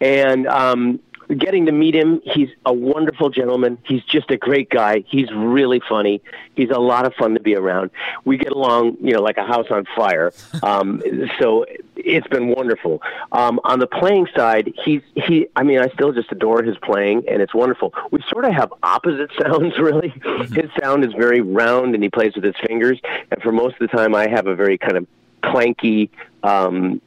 and 0.01 0.47
um, 0.47 1.01
getting 1.35 1.67
to 1.67 1.73
meet 1.73 1.95
him. 1.95 2.21
He's 2.25 2.49
a 2.65 2.73
wonderful 2.73 3.31
gentleman. 3.31 3.79
He's 3.85 4.03
just 4.05 4.31
a 4.31 4.37
great 4.37 4.71
guy. 4.71 5.05
He's 5.07 5.31
really 5.33 5.81
funny. 5.89 6.23
He's 6.55 6.71
a 6.71 6.79
lot 6.79 7.07
of 7.07 7.15
fun 7.15 7.35
to 7.35 7.41
be 7.41 7.57
around. 7.57 7.91
We 8.25 8.37
get 8.39 8.53
along, 8.53 8.97
you 9.01 9.13
know, 9.13 9.21
like 9.21 9.37
a 9.37 9.45
house 9.45 9.67
on 9.71 9.87
fire. 9.97 10.33
Um, 10.63 11.01
so 11.39 11.65
it's 11.97 12.27
been 12.29 12.49
wonderful. 12.49 13.01
Um, 13.31 13.61
on 13.63 13.79
the 13.79 13.87
playing 13.87 14.27
side, 14.35 14.73
he's 14.85 15.03
he. 15.15 15.47
I 15.55 15.63
mean, 15.63 15.79
I 15.79 15.89
still 15.89 16.13
just 16.13 16.33
adore 16.33 16.63
his 16.63 16.77
playing, 16.79 17.25
and 17.29 17.41
it's 17.41 17.55
wonderful. 17.55 17.95
We 18.11 18.21
sort 18.29 18.47
of 18.47 18.53
have 18.53 18.73
opposite 18.83 19.31
sounds, 19.41 19.79
really. 19.79 20.11
Mm-hmm. 20.11 20.55
His 20.55 20.71
sound 20.81 21.05
is 21.05 21.13
very 21.13 21.41
round, 21.41 21.95
and 21.95 22.03
he 22.03 22.09
plays 22.09 22.35
with 22.35 22.43
his 22.43 22.55
fingers. 22.67 22.99
And 23.31 23.41
for 23.43 23.53
most 23.53 23.75
of 23.81 23.91
the 23.91 23.97
time, 23.97 24.15
I 24.15 24.29
have 24.29 24.47
a 24.47 24.57
very 24.57 24.77
kind 24.77 24.97
of 24.97 25.07
clanky, 25.43 26.11
um, 26.43 27.01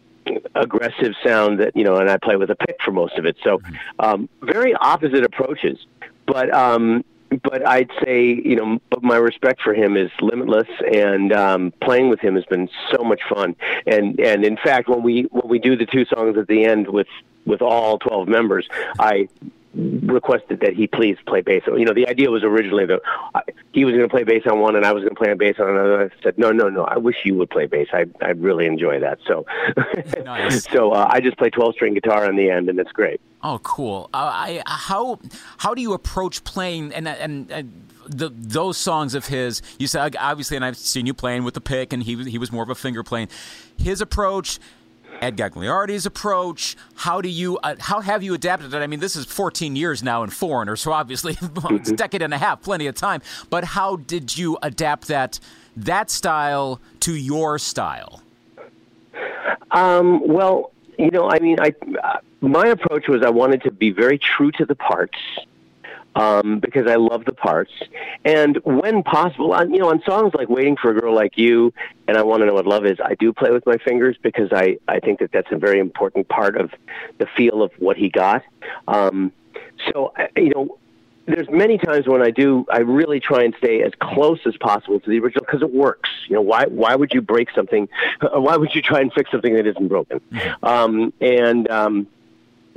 aggressive 0.56 1.14
sound 1.26 1.60
that 1.60 1.76
you 1.76 1.84
know, 1.84 1.98
and 1.98 2.10
I 2.10 2.18
play 2.18 2.36
with 2.36 2.50
a 2.50 2.56
pick 2.56 2.78
for 2.84 2.92
most 2.92 3.18
of 3.18 3.26
it. 3.26 3.38
So, 3.44 3.62
um, 4.00 4.30
very 4.42 4.74
opposite 4.74 5.24
approaches. 5.24 5.78
But 6.26 6.54
um, 6.54 7.04
but 7.44 7.68
I'd 7.68 7.92
say 8.04 8.26
you 8.26 8.56
know, 8.56 8.80
but 8.90 9.04
my 9.04 9.18
respect 9.18 9.62
for 9.62 9.74
him 9.74 9.96
is 9.98 10.12
limitless, 10.22 10.68
and 10.94 11.34
um, 11.34 11.74
playing 11.82 12.10
with 12.10 12.20
him 12.20 12.36
has 12.36 12.46
been 12.46 12.70
so 12.92 13.04
much 13.04 13.22
fun. 13.30 13.56
And 13.86 14.20
and 14.20 14.46
in 14.46 14.58
fact, 14.58 14.90
when 14.90 15.04
we 15.04 15.24
when 15.32 15.48
we 15.48 15.60
do 15.60 15.76
the 15.76 15.86
two 15.86 16.06
songs 16.06 16.38
at 16.38 16.48
the 16.48 16.66
end 16.66 16.88
with 16.88 17.08
with 17.46 17.62
all 17.62 17.98
12 18.00 18.28
members, 18.28 18.68
I 19.00 19.28
requested 19.74 20.62
that 20.62 20.74
he 20.74 20.88
please 20.88 21.18
play 21.28 21.42
bass. 21.42 21.64
You 21.68 21.86
know, 21.86 21.94
the 21.94 22.08
idea 22.08 22.32
was 22.32 22.44
originally 22.44 22.86
that 22.88 23.02
uh, 23.36 23.42
he 23.72 23.86
was 23.86 23.94
going 23.94 24.08
to 24.08 24.10
play 24.10 24.24
bass 24.24 24.44
on 24.50 24.60
one 24.60 24.76
and 24.76 24.86
I 24.86 24.92
was 24.92 25.04
going 25.04 25.16
to 25.16 25.20
play 25.20 25.32
on 25.32 25.38
bass 25.38 25.56
on 25.60 25.70
another. 25.70 26.12
I 26.12 26.24
said, 26.24 26.38
no, 26.38 26.52
no, 26.52 26.70
no. 26.70 26.84
I 26.86 26.98
wish 26.98 27.18
you 27.24 27.36
would 27.36 27.50
play 27.50 27.68
bass. 27.68 27.88
I 27.94 28.06
I 28.22 28.30
really 28.30 28.66
enjoy 28.66 29.00
that. 29.00 29.20
So, 29.28 29.46
nice. 30.24 30.64
so 30.72 30.92
uh, 30.92 31.08
I 31.10 31.20
just 31.20 31.38
play 31.38 31.50
twelve 31.50 31.76
string 31.76 31.94
guitar 31.94 32.26
on 32.26 32.36
the 32.36 32.50
end, 32.50 32.70
and 32.70 32.80
it's 32.80 32.92
great. 32.92 33.22
Oh, 33.44 33.60
cool. 33.64 34.10
Uh, 34.14 34.32
I 34.34 34.64
how 34.66 35.20
how 35.58 35.74
do 35.74 35.82
you 35.82 35.94
approach 35.94 36.44
playing 36.44 36.94
and 36.94 37.08
and. 37.08 37.52
and 37.52 37.86
the, 38.12 38.30
those 38.30 38.76
songs 38.76 39.14
of 39.14 39.28
his, 39.28 39.62
you 39.78 39.86
said 39.86 40.16
obviously, 40.20 40.56
and 40.56 40.66
I've 40.66 40.78
seen 40.78 41.06
you 41.06 41.14
playing 41.14 41.44
with 41.44 41.54
the 41.54 41.62
pick, 41.62 41.94
and 41.94 42.02
he 42.02 42.16
he 42.28 42.40
was 42.40 42.52
more 42.52 42.64
of 42.64 42.70
a 42.70 42.74
finger 42.74 43.04
playing. 43.04 43.28
His 43.78 44.02
approach, 44.02 44.58
Ed 45.22 45.38
Gagliardi's 45.38 46.06
approach? 46.06 46.76
How 46.96 47.22
do 47.22 47.30
you 47.30 47.58
uh, 47.60 47.76
how 47.80 48.02
have 48.02 48.24
you 48.24 48.34
adapted 48.34 48.74
it? 48.74 48.78
I 48.78 48.88
mean, 48.88 49.00
this 49.00 49.16
is 49.16 49.26
14 49.26 49.76
years 49.76 50.02
now 50.02 50.24
in 50.24 50.30
Foreigner, 50.30 50.76
so 50.76 50.92
obviously 50.92 51.34
it's 51.42 51.42
a 51.42 51.48
mm-hmm. 51.48 51.96
decade 51.96 52.22
and 52.22 52.34
a 52.34 52.38
half, 52.38 52.62
plenty 52.62 52.88
of 52.88 52.96
time. 52.96 53.22
But 53.50 53.64
how 53.64 53.98
did 53.98 54.38
you 54.38 54.58
adapt 54.62 55.08
that 55.08 55.40
that 55.76 56.10
style 56.10 56.80
to 57.02 57.14
your 57.14 57.60
style? 57.60 58.22
Um, 59.72 60.28
well, 60.28 60.72
you 60.98 61.12
know, 61.12 61.30
I 61.30 61.40
mean, 61.40 61.58
I 61.60 61.74
uh, 62.04 62.18
my 62.42 62.68
approach 62.68 63.08
was 63.08 63.22
I 63.24 63.30
wanted 63.30 63.64
to 63.64 63.72
be 63.72 63.92
very 63.92 64.18
true 64.18 64.52
to 64.54 64.66
the 64.66 64.76
parts. 64.76 65.18
Um, 66.16 66.60
because 66.60 66.88
I 66.88 66.96
love 66.96 67.26
the 67.26 67.34
parts. 67.34 67.72
And 68.26 68.58
when 68.64 69.04
possible, 69.04 69.54
on, 69.54 69.74
you 69.74 69.80
know, 69.80 69.90
on 69.90 70.02
songs 70.06 70.34
like 70.34 70.50
"Waiting 70.50 70.76
for 70.76 70.92
a 70.92 71.00
Girl 71.00 71.14
Like 71.14 71.38
You" 71.38 71.74
and 72.08 72.18
"I 72.18 72.24
Want 72.24 72.42
to 72.42 72.46
Know 72.46 72.54
What 72.54 72.66
Love 72.66 72.86
Is," 72.86 72.98
I 73.04 73.16
do 73.16 73.34
play 73.34 73.52
with 73.52 73.66
my 73.66 73.78
fingers 73.78 74.18
because 74.22 74.50
I 74.52 74.78
I 74.88 75.00
think 75.00 75.20
that 75.20 75.32
that's 75.32 75.52
a 75.52 75.58
very 75.58 75.80
important 75.80 76.28
part 76.28 76.58
of 76.58 76.72
the 77.18 77.28
feel 77.38 77.62
of 77.62 77.72
what 77.80 77.98
he 77.98 78.10
got. 78.10 78.44
Um, 78.88 79.32
so 79.88 80.14
you 80.36 80.50
know, 80.50 80.78
there's 81.30 81.50
many 81.50 81.78
times 81.78 82.08
when 82.08 82.22
I 82.22 82.32
do, 82.32 82.66
I 82.72 82.80
really 82.80 83.20
try 83.20 83.44
and 83.44 83.54
stay 83.60 83.84
as 83.84 83.92
close 84.02 84.40
as 84.46 84.58
possible 84.58 85.00
to 85.00 85.10
the 85.10 85.20
original 85.20 85.46
because 85.46 85.62
it 85.62 85.74
works. 85.74 86.10
You 86.28 86.36
know, 86.36 86.42
why 86.42 86.66
why 86.66 86.96
would 86.96 87.14
you 87.14 87.22
break 87.22 87.50
something? 87.52 87.88
Why 88.22 88.58
would 88.58 88.74
you 88.76 88.82
try 88.82 89.00
and 89.00 89.12
fix 89.14 89.32
something 89.32 89.54
that 89.56 89.68
isn't 89.68 89.88
broken? 89.88 90.20
Mm-hmm. 90.32 90.66
Um, 90.66 91.14
and 91.22 91.70
um, 91.70 92.08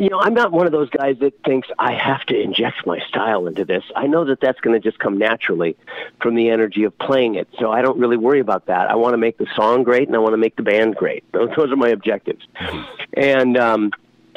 you 0.02 0.08
know, 0.08 0.18
I'm 0.18 0.34
not 0.34 0.50
one 0.50 0.66
of 0.66 0.72
those 0.72 0.90
guys 0.90 1.16
that 1.20 1.32
thinks 1.44 1.68
I 1.78 1.92
have 1.92 2.22
to 2.26 2.36
inject 2.36 2.84
my 2.84 2.98
style 3.06 3.46
into 3.46 3.64
this. 3.64 3.84
I 3.94 4.08
know 4.08 4.24
that 4.24 4.40
that's 4.40 4.58
going 4.58 4.74
to 4.74 4.80
just 4.80 4.98
come 4.98 5.16
naturally 5.16 5.76
from 6.20 6.34
the 6.34 6.50
energy 6.50 6.82
of 6.82 6.98
playing 6.98 7.36
it. 7.36 7.46
So 7.60 7.70
I 7.70 7.82
don't 7.82 8.00
really 8.00 8.16
worry 8.16 8.40
about 8.40 8.66
that. 8.66 8.90
I 8.90 8.96
want 8.96 9.12
to 9.12 9.16
make 9.16 9.38
the 9.38 9.46
song 9.54 9.84
great 9.84 10.08
and 10.08 10.16
I 10.16 10.18
want 10.18 10.32
to 10.32 10.38
make 10.38 10.56
the 10.56 10.64
band 10.64 10.96
great. 10.96 11.22
Those, 11.30 11.50
those 11.56 11.70
are 11.70 11.76
my 11.76 11.90
objectives. 11.90 12.44
Mm-hmm. 12.60 12.92
And 13.16 13.56
um, 13.56 13.92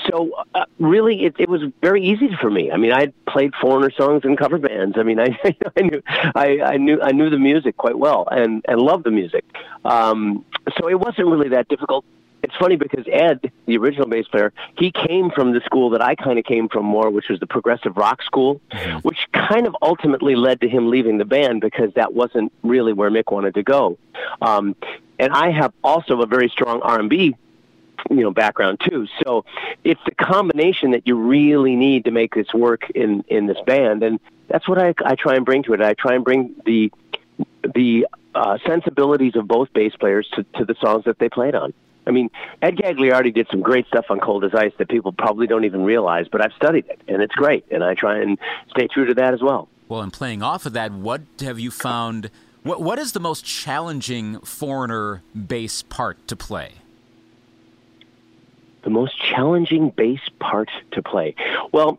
so 0.07 0.33
uh, 0.53 0.65
really, 0.77 1.25
it, 1.25 1.35
it 1.39 1.49
was 1.49 1.61
very 1.81 2.05
easy 2.05 2.29
for 2.39 2.51
me. 2.51 2.71
I 2.71 2.77
mean, 2.77 2.91
I 2.91 2.99
had 2.99 3.25
played 3.25 3.53
Foreigner 3.59 3.89
songs 3.89 4.21
in 4.23 4.37
cover 4.37 4.59
bands. 4.59 4.99
I 4.99 5.03
mean, 5.03 5.19
I, 5.19 5.35
I 5.75 5.81
knew 5.81 6.01
I, 6.35 6.59
I 6.61 6.77
knew 6.77 7.01
I 7.01 7.11
knew 7.11 7.31
the 7.31 7.39
music 7.39 7.75
quite 7.77 7.97
well 7.97 8.27
and 8.29 8.63
and 8.67 8.79
loved 8.79 9.03
the 9.03 9.11
music. 9.11 9.45
Um, 9.83 10.45
so 10.77 10.87
it 10.89 10.99
wasn't 10.99 11.27
really 11.27 11.49
that 11.49 11.69
difficult 11.69 12.05
it's 12.45 12.55
funny 12.57 12.75
because 12.75 13.05
Ed, 13.11 13.51
the 13.65 13.75
original 13.75 14.07
bass 14.07 14.27
player, 14.27 14.53
he 14.77 14.91
came 14.91 15.31
from 15.31 15.51
the 15.51 15.61
school 15.61 15.89
that 15.89 16.01
I 16.01 16.13
kind 16.13 16.37
of 16.37 16.45
came 16.45 16.69
from 16.69 16.85
more, 16.85 17.09
which 17.09 17.27
was 17.27 17.39
the 17.39 17.47
progressive 17.47 17.97
rock 17.97 18.21
school, 18.21 18.61
mm-hmm. 18.71 18.99
which 18.99 19.17
kind 19.33 19.65
of 19.65 19.75
ultimately 19.81 20.35
led 20.35 20.61
to 20.61 20.69
him 20.69 20.91
leaving 20.91 21.17
the 21.17 21.25
band 21.25 21.61
because 21.61 21.91
that 21.95 22.13
wasn't 22.13 22.53
really 22.61 22.93
where 22.93 23.09
Mick 23.09 23.31
wanted 23.31 23.55
to 23.55 23.63
go. 23.63 23.97
Um, 24.43 24.75
and 25.17 25.33
I 25.33 25.49
have 25.49 25.73
also 25.83 26.21
a 26.21 26.27
very 26.27 26.47
strong 26.49 26.81
R&B 26.83 27.35
you 28.11 28.17
know 28.17 28.29
background 28.29 28.79
too 28.87 29.07
so 29.23 29.43
it's 29.83 30.01
the 30.05 30.13
combination 30.13 30.91
that 30.91 31.07
you 31.07 31.15
really 31.15 31.75
need 31.75 32.05
to 32.05 32.11
make 32.11 32.35
this 32.35 32.53
work 32.53 32.87
in 32.91 33.23
in 33.29 33.47
this 33.47 33.57
band 33.65 34.03
and 34.03 34.19
that's 34.47 34.67
what 34.67 34.77
i 34.77 34.93
i 35.03 35.15
try 35.15 35.33
and 35.33 35.43
bring 35.43 35.63
to 35.63 35.73
it 35.73 35.81
i 35.81 35.95
try 35.95 36.13
and 36.13 36.23
bring 36.23 36.53
the 36.65 36.91
the 37.73 38.05
uh, 38.35 38.59
sensibilities 38.63 39.35
of 39.35 39.47
both 39.47 39.73
bass 39.73 39.95
players 39.95 40.27
to, 40.35 40.43
to 40.55 40.65
the 40.65 40.75
songs 40.75 41.05
that 41.05 41.17
they 41.17 41.29
played 41.29 41.55
on 41.55 41.73
I 42.07 42.11
mean, 42.11 42.29
Ed 42.61 42.77
Gagliardi 42.77 43.33
did 43.33 43.47
some 43.49 43.61
great 43.61 43.87
stuff 43.87 44.05
on 44.09 44.19
Cold 44.19 44.43
as 44.43 44.53
Ice 44.53 44.73
that 44.77 44.89
people 44.89 45.11
probably 45.11 45.47
don't 45.47 45.65
even 45.65 45.83
realize, 45.83 46.27
but 46.27 46.41
I've 46.41 46.53
studied 46.53 46.85
it, 46.87 46.99
and 47.07 47.21
it's 47.21 47.33
great, 47.33 47.65
and 47.71 47.83
I 47.83 47.95
try 47.95 48.19
and 48.19 48.37
stay 48.69 48.87
true 48.87 49.05
to 49.05 49.13
that 49.15 49.33
as 49.33 49.41
well. 49.41 49.67
Well, 49.87 50.01
and 50.01 50.13
playing 50.13 50.43
off 50.43 50.65
of 50.65 50.73
that, 50.73 50.91
what 50.91 51.21
have 51.41 51.59
you 51.59 51.71
found? 51.71 52.29
What 52.63 52.81
What 52.81 52.99
is 52.99 53.11
the 53.13 53.19
most 53.19 53.45
challenging 53.45 54.39
foreigner 54.41 55.21
bass 55.35 55.81
part 55.81 56.27
to 56.27 56.35
play? 56.35 56.73
The 58.83 58.89
most 58.91 59.19
challenging 59.19 59.89
bass 59.89 60.21
part 60.39 60.69
to 60.91 61.01
play. 61.01 61.33
Well, 61.71 61.97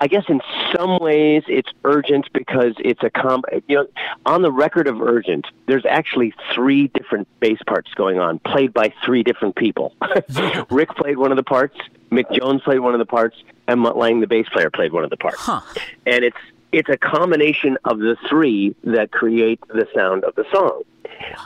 I 0.00 0.06
guess 0.06 0.24
in 0.28 0.40
some 0.74 0.98
ways 0.98 1.42
it's 1.48 1.70
urgent 1.84 2.32
because 2.32 2.74
it's 2.78 3.02
a 3.02 3.10
com. 3.10 3.42
You 3.68 3.76
know, 3.76 3.86
on 4.26 4.42
the 4.42 4.52
record 4.52 4.88
of 4.88 5.00
urgent, 5.00 5.46
there's 5.66 5.86
actually 5.86 6.34
three 6.54 6.88
different 6.88 7.28
bass 7.40 7.58
parts 7.66 7.92
going 7.94 8.18
on, 8.18 8.38
played 8.40 8.72
by 8.72 8.92
three 9.04 9.22
different 9.22 9.56
people. 9.56 9.94
Rick 10.70 10.90
played 10.90 11.18
one 11.18 11.30
of 11.30 11.36
the 11.36 11.42
parts, 11.42 11.76
Mick 12.10 12.30
Jones 12.32 12.62
played 12.62 12.80
one 12.80 12.94
of 12.94 12.98
the 12.98 13.06
parts, 13.06 13.36
and 13.66 13.80
Mutt 13.80 13.96
Lange, 13.96 14.20
the 14.20 14.26
bass 14.26 14.48
player, 14.48 14.70
played 14.70 14.92
one 14.92 15.04
of 15.04 15.10
the 15.10 15.16
parts. 15.16 15.40
Huh. 15.40 15.60
And 16.06 16.24
it's 16.24 16.36
it's 16.72 16.88
a 16.88 16.96
combination 16.96 17.78
of 17.84 17.98
the 17.98 18.16
three 18.28 18.74
that 18.82 19.12
create 19.12 19.60
the 19.68 19.86
sound 19.94 20.24
of 20.24 20.34
the 20.34 20.44
song. 20.52 20.82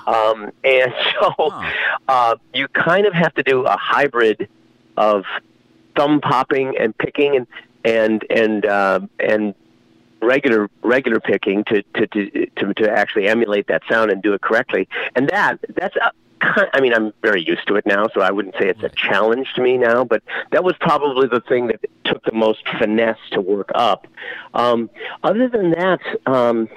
Um, 0.06 0.52
and 0.64 0.92
so 1.20 1.34
huh. 1.38 1.72
uh, 2.08 2.36
you 2.54 2.68
kind 2.68 3.06
of 3.06 3.12
have 3.12 3.34
to 3.34 3.42
do 3.42 3.64
a 3.64 3.76
hybrid 3.76 4.48
of 4.96 5.24
thumb 5.96 6.20
popping 6.20 6.76
and 6.78 6.96
picking 6.96 7.36
and 7.36 7.46
and 7.88 8.24
and 8.30 8.66
uh, 8.66 9.00
and 9.18 9.54
regular 10.20 10.68
regular 10.82 11.20
picking 11.20 11.64
to, 11.64 11.82
to 11.94 12.06
to 12.08 12.46
to 12.56 12.74
to 12.74 12.90
actually 12.90 13.28
emulate 13.28 13.66
that 13.68 13.82
sound 13.88 14.10
and 14.10 14.22
do 14.22 14.34
it 14.34 14.40
correctly. 14.40 14.88
And 15.14 15.28
that 15.28 15.58
that's 15.74 15.96
a, 15.96 16.12
I 16.74 16.80
mean, 16.80 16.92
I'm 16.92 17.12
very 17.22 17.42
used 17.42 17.66
to 17.68 17.76
it 17.76 17.86
now, 17.86 18.08
so 18.14 18.20
I 18.20 18.30
wouldn't 18.30 18.54
say 18.58 18.68
it's 18.68 18.82
a 18.82 18.90
challenge 18.90 19.54
to 19.54 19.62
me 19.62 19.76
now, 19.76 20.04
but 20.04 20.22
that 20.50 20.64
was 20.64 20.74
probably 20.80 21.26
the 21.28 21.40
thing 21.40 21.68
that 21.68 21.80
took 22.04 22.22
the 22.24 22.32
most 22.32 22.62
finesse 22.78 23.18
to 23.32 23.40
work 23.40 23.70
up. 23.74 24.06
Um, 24.54 24.90
other 25.24 25.48
than 25.48 25.70
that, 25.72 26.00
um, 26.26 26.68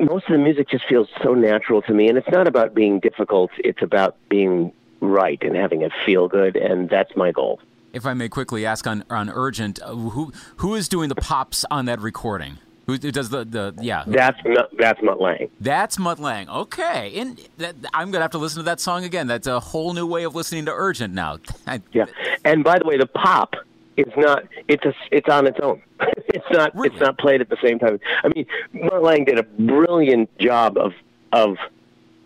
most 0.00 0.26
of 0.26 0.32
the 0.32 0.38
music 0.38 0.68
just 0.70 0.86
feels 0.86 1.08
so 1.22 1.34
natural 1.34 1.82
to 1.82 1.92
me, 1.92 2.08
and 2.08 2.16
it's 2.16 2.30
not 2.30 2.48
about 2.48 2.74
being 2.74 3.00
difficult, 3.00 3.50
it's 3.58 3.82
about 3.82 4.16
being 4.28 4.72
right 5.00 5.40
and 5.42 5.54
having 5.54 5.82
it 5.82 5.92
feel 6.06 6.26
good, 6.26 6.56
and 6.56 6.88
that's 6.88 7.14
my 7.14 7.30
goal 7.30 7.60
if 7.94 8.04
I 8.04 8.12
may 8.12 8.28
quickly 8.28 8.66
ask 8.66 8.86
on 8.86 9.04
on 9.08 9.30
Urgent, 9.30 9.80
uh, 9.80 9.94
who 9.94 10.32
who 10.56 10.74
is 10.74 10.88
doing 10.88 11.08
the 11.08 11.14
pops 11.14 11.64
on 11.70 11.86
that 11.86 12.00
recording? 12.00 12.58
Who 12.86 12.98
does 12.98 13.30
the 13.30 13.44
the 13.44 13.74
yeah? 13.80 14.04
That's 14.06 14.38
that's 14.78 15.02
Mutt 15.02 15.20
Lange. 15.20 15.48
That's 15.60 15.98
Mutt 15.98 16.18
Lange. 16.18 16.48
Okay, 16.50 17.18
and 17.18 17.40
that, 17.56 17.76
I'm 17.94 18.10
gonna 18.10 18.24
have 18.24 18.32
to 18.32 18.38
listen 18.38 18.58
to 18.58 18.64
that 18.64 18.80
song 18.80 19.04
again. 19.04 19.26
That's 19.26 19.46
a 19.46 19.58
whole 19.58 19.94
new 19.94 20.06
way 20.06 20.24
of 20.24 20.34
listening 20.34 20.66
to 20.66 20.72
Urgent 20.72 21.14
now. 21.14 21.38
yeah, 21.92 22.06
and 22.44 22.62
by 22.62 22.78
the 22.78 22.84
way, 22.84 22.98
the 22.98 23.06
pop 23.06 23.54
is 23.96 24.12
not. 24.16 24.44
It's 24.68 24.84
a. 24.84 24.92
It's 25.10 25.28
on 25.28 25.46
its 25.46 25.58
own. 25.62 25.80
it's 26.28 26.44
not. 26.50 26.74
Really? 26.74 26.88
It's 26.88 27.00
not 27.00 27.16
played 27.16 27.40
at 27.40 27.48
the 27.48 27.56
same 27.62 27.78
time. 27.78 27.98
I 28.22 28.28
mean, 28.28 28.46
Mutt 28.72 29.02
Lange 29.02 29.24
did 29.24 29.38
a 29.38 29.44
brilliant 29.44 30.36
job 30.38 30.76
of 30.76 30.92
of 31.32 31.56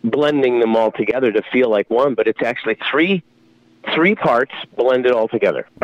blending 0.02 0.58
them 0.60 0.75
all 0.75 0.90
together 0.90 1.30
to 1.30 1.42
feel 1.52 1.70
like 1.70 1.88
one, 1.88 2.14
but 2.14 2.26
it's 2.26 2.42
actually 2.42 2.78
three 2.90 3.22
three 3.94 4.14
parts 4.14 4.52
blended 4.76 5.12
all 5.12 5.28
together. 5.28 5.66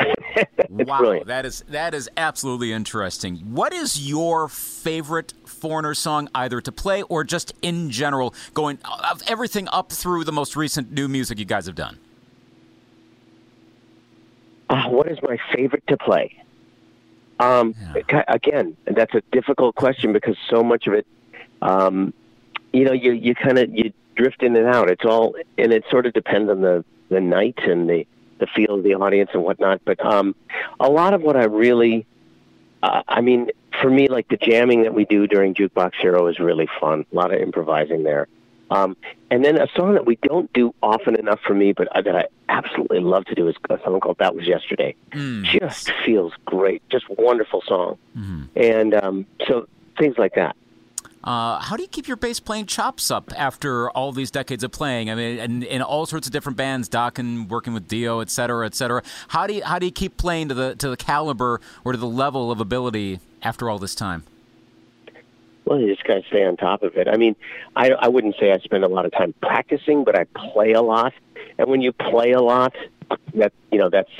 wow, 0.68 0.98
brilliant. 0.98 1.26
that 1.26 1.46
is 1.46 1.64
that 1.68 1.94
is 1.94 2.08
absolutely 2.16 2.72
interesting. 2.72 3.36
What 3.36 3.72
is 3.72 4.08
your 4.08 4.48
favorite 4.48 5.34
Foreigner 5.44 5.94
song, 5.94 6.28
either 6.34 6.60
to 6.60 6.72
play 6.72 7.02
or 7.02 7.24
just 7.24 7.54
in 7.62 7.90
general, 7.90 8.34
going 8.52 8.78
of 9.10 9.22
everything 9.26 9.68
up 9.72 9.90
through 9.92 10.24
the 10.24 10.32
most 10.32 10.56
recent 10.56 10.92
new 10.92 11.08
music 11.08 11.38
you 11.38 11.44
guys 11.44 11.66
have 11.66 11.74
done? 11.74 11.98
Uh, 14.68 14.88
what 14.88 15.10
is 15.10 15.18
my 15.22 15.38
favorite 15.54 15.86
to 15.86 15.96
play? 15.96 16.42
Um, 17.40 17.74
yeah. 18.08 18.24
Again, 18.28 18.76
that's 18.86 19.14
a 19.14 19.22
difficult 19.32 19.74
question 19.74 20.12
because 20.12 20.36
so 20.48 20.62
much 20.62 20.86
of 20.86 20.94
it, 20.94 21.06
um, 21.62 22.12
you 22.72 22.84
know, 22.84 22.92
you 22.92 23.12
you 23.12 23.34
kind 23.34 23.58
of 23.58 23.74
you 23.74 23.92
drift 24.16 24.42
in 24.42 24.54
and 24.56 24.66
out. 24.66 24.90
It's 24.90 25.04
all, 25.04 25.34
and 25.58 25.72
it 25.72 25.84
sort 25.90 26.06
of 26.06 26.12
depends 26.12 26.50
on 26.50 26.60
the 26.60 26.84
the 27.08 27.20
night 27.20 27.58
and 27.58 27.88
the 27.88 28.06
the 28.38 28.46
feel 28.48 28.74
of 28.74 28.82
the 28.82 28.94
audience 28.94 29.30
and 29.32 29.44
whatnot. 29.44 29.80
But 29.84 30.04
um, 30.04 30.34
a 30.80 30.90
lot 30.90 31.14
of 31.14 31.22
what 31.22 31.36
I 31.36 31.44
really, 31.44 32.04
uh, 32.82 33.02
I 33.06 33.20
mean, 33.20 33.50
for 33.80 33.90
me, 33.90 34.08
like 34.08 34.28
the 34.28 34.36
jamming 34.36 34.82
that 34.82 34.94
we 34.94 35.04
do 35.04 35.26
during 35.26 35.54
Jukebox 35.54 35.92
Hero 36.00 36.26
is 36.26 36.38
really 36.38 36.68
fun. 36.80 37.06
A 37.12 37.14
lot 37.14 37.32
of 37.32 37.40
improvising 37.40 38.02
there. 38.02 38.28
Um, 38.70 38.96
and 39.30 39.44
then 39.44 39.60
a 39.60 39.68
song 39.76 39.94
that 39.94 40.06
we 40.06 40.16
don't 40.22 40.52
do 40.52 40.74
often 40.82 41.16
enough 41.16 41.40
for 41.46 41.54
me, 41.54 41.72
but 41.72 41.86
uh, 41.96 42.02
that 42.02 42.16
I 42.16 42.24
absolutely 42.48 43.00
love 43.00 43.24
to 43.26 43.34
do 43.34 43.46
is 43.48 43.56
a 43.70 43.78
song 43.84 44.00
called 44.00 44.18
"That 44.18 44.34
Was 44.34 44.46
Yesterday." 44.46 44.94
Mm. 45.12 45.44
Just 45.44 45.92
feels 46.04 46.32
great, 46.44 46.82
just 46.88 47.04
wonderful 47.08 47.62
song, 47.66 47.98
mm-hmm. 48.16 48.44
and 48.56 48.94
um, 48.94 49.26
so 49.46 49.68
things 49.98 50.16
like 50.18 50.34
that. 50.34 50.56
Uh, 51.24 51.58
how 51.58 51.74
do 51.74 51.82
you 51.82 51.88
keep 51.88 52.06
your 52.06 52.18
bass 52.18 52.38
playing 52.38 52.66
chops 52.66 53.10
up 53.10 53.32
after 53.34 53.88
all 53.90 54.12
these 54.12 54.30
decades 54.30 54.62
of 54.62 54.70
playing? 54.70 55.10
I 55.10 55.14
mean, 55.14 55.38
and 55.38 55.64
in 55.64 55.80
all 55.80 56.04
sorts 56.04 56.26
of 56.26 56.34
different 56.34 56.58
bands, 56.58 56.86
Dokken 56.86 57.48
working 57.48 57.72
with 57.72 57.88
Dio, 57.88 58.20
et 58.20 58.28
cetera, 58.28 58.66
et 58.66 58.74
cetera. 58.74 59.02
How 59.28 59.46
do 59.46 59.54
you 59.54 59.64
how 59.64 59.78
do 59.78 59.86
you 59.86 59.92
keep 59.92 60.18
playing 60.18 60.48
to 60.48 60.54
the 60.54 60.76
to 60.76 60.90
the 60.90 60.98
caliber 60.98 61.62
or 61.82 61.92
to 61.92 61.98
the 61.98 62.06
level 62.06 62.50
of 62.50 62.60
ability 62.60 63.20
after 63.42 63.70
all 63.70 63.78
this 63.78 63.94
time? 63.94 64.24
Well, 65.64 65.80
you 65.80 65.86
just 65.94 66.04
got 66.04 66.16
to 66.16 66.22
stay 66.28 66.44
on 66.44 66.58
top 66.58 66.82
of 66.82 66.94
it. 66.98 67.08
I 67.08 67.16
mean, 67.16 67.36
I, 67.74 67.92
I 67.92 68.08
wouldn't 68.08 68.36
say 68.38 68.52
I 68.52 68.58
spend 68.58 68.84
a 68.84 68.88
lot 68.88 69.06
of 69.06 69.12
time 69.12 69.32
practicing, 69.40 70.04
but 70.04 70.14
I 70.14 70.24
play 70.24 70.72
a 70.72 70.82
lot. 70.82 71.14
And 71.56 71.68
when 71.68 71.80
you 71.80 71.90
play 71.92 72.32
a 72.32 72.42
lot, 72.42 72.74
that 73.32 73.54
you 73.72 73.78
know 73.78 73.88
that's 73.88 74.10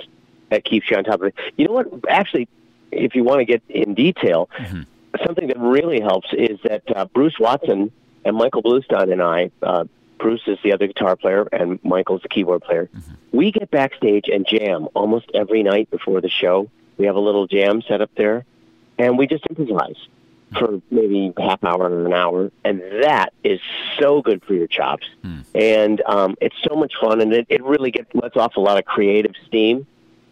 that 0.49 0.65
keeps 0.65 0.91
you 0.91 0.97
on 0.97 1.05
top 1.05 1.21
of 1.21 1.27
it. 1.27 1.35
You 1.59 1.67
know 1.67 1.75
what? 1.75 1.89
Actually, 2.09 2.49
if 2.91 3.15
you 3.15 3.25
want 3.25 3.41
to 3.41 3.45
get 3.45 3.63
in 3.69 3.93
detail, 3.93 4.49
mm-hmm 4.59 4.85
something 5.25 5.49
that 5.49 5.59
really 5.59 6.01
helps 6.01 6.29
is 6.33 6.59
that 6.65 6.83
uh, 6.95 7.05
Bruce 7.07 7.39
Watson 7.39 7.93
and 8.25 8.37
Michael 8.37 8.63
Bluestein 8.63 9.13
and 9.13 9.23
I, 9.23 9.51
uh, 9.63 9.85
Bruce 10.19 10.43
is 10.47 10.59
the 10.65 10.73
other 10.73 10.87
guitar 10.87 11.17
player 11.17 11.47
and 11.53 11.79
Michael's 11.85 12.23
the 12.23 12.29
keyboard 12.29 12.63
player. 12.63 12.89
Mm-hmm. 12.95 13.37
We 13.37 13.53
get 13.53 13.71
backstage 13.71 14.29
and 14.33 14.47
jam 14.47 14.89
almost 14.95 15.31
every 15.35 15.63
night 15.63 15.91
before 15.91 16.21
the 16.21 16.31
show. 16.31 16.71
We 16.97 17.07
have 17.07 17.17
a 17.17 17.21
little 17.21 17.47
jam 17.47 17.83
set 17.83 18.01
up 18.01 18.11
there, 18.17 18.45
and 18.99 19.19
we 19.19 19.27
just 19.27 19.45
improvise 19.47 19.97
for 20.57 20.81
maybe 20.91 21.33
half 21.37 21.65
hour 21.65 21.91
or 21.91 22.07
an 22.07 22.13
hour, 22.13 22.53
and 22.65 22.81
that 23.03 23.33
is 23.43 23.61
so 23.99 24.23
good 24.23 24.43
for 24.45 24.55
your 24.55 24.69
chops. 24.69 25.07
Mm. 25.25 25.45
And 25.55 26.03
um, 26.07 26.37
it's 26.41 26.57
so 26.63 26.77
much 26.77 26.95
fun, 27.01 27.21
and 27.21 27.33
it, 27.33 27.47
it 27.49 27.63
really 27.65 27.91
gets 27.91 28.15
lets 28.15 28.37
off 28.37 28.57
a 28.57 28.61
lot 28.61 28.79
of 28.79 28.85
creative 28.85 29.33
steam, 29.47 29.87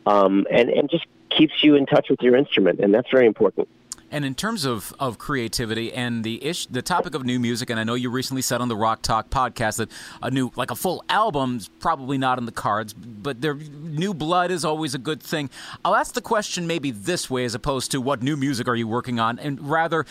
um, 0.07 0.47
and 0.51 0.71
and 0.71 0.89
just 0.89 1.07
keeps 1.31 1.65
you 1.65 1.75
in 1.75 1.87
touch 1.87 2.09
with 2.09 2.21
your 2.21 2.37
instrument, 2.37 2.81
and 2.81 2.95
that's 2.95 3.11
very 3.11 3.27
important. 3.27 3.69
And 4.13 4.27
in 4.27 4.35
terms 4.35 4.67
of, 4.67 4.95
of 5.01 5.17
creativity 5.17 5.91
and 5.91 6.23
the 6.23 6.45
ish, 6.45 6.67
the 6.67 6.83
topic 6.83 7.15
of 7.15 7.25
new 7.25 7.41
music, 7.41 7.71
and 7.71 7.81
I 7.81 7.85
know 7.85 7.95
you 7.95 8.11
recently 8.11 8.43
said 8.43 8.61
on 8.61 8.69
the 8.69 8.77
Rock 8.77 9.01
Talk 9.01 9.31
podcast 9.31 9.79
that 9.79 9.89
a 10.23 10.31
new, 10.31 10.53
like 10.55 10.71
a 10.71 10.75
full 10.75 11.03
album, 11.09 11.57
is 11.57 11.69
probably 11.81 12.19
not 12.19 12.37
in 12.37 12.45
the 12.45 12.53
cards, 12.53 12.93
but 12.93 13.41
there, 13.41 13.55
new 13.55 14.13
blood 14.13 14.51
is 14.51 14.67
always 14.67 14.95
a 14.95 14.99
good 14.99 15.23
thing. 15.23 15.49
I'll 15.83 15.97
ask 15.97 16.13
the 16.13 16.21
question 16.21 16.67
maybe 16.67 16.91
this 16.91 17.31
way 17.31 17.47
as 17.47 17.55
opposed 17.55 17.91
to 17.93 18.03
what 18.03 18.23
new 18.23 18.37
music 18.37 18.69
are 18.69 18.77
you 18.77 18.87
working 18.87 19.19
on, 19.19 19.39
and 19.39 19.59
rather, 19.71 20.05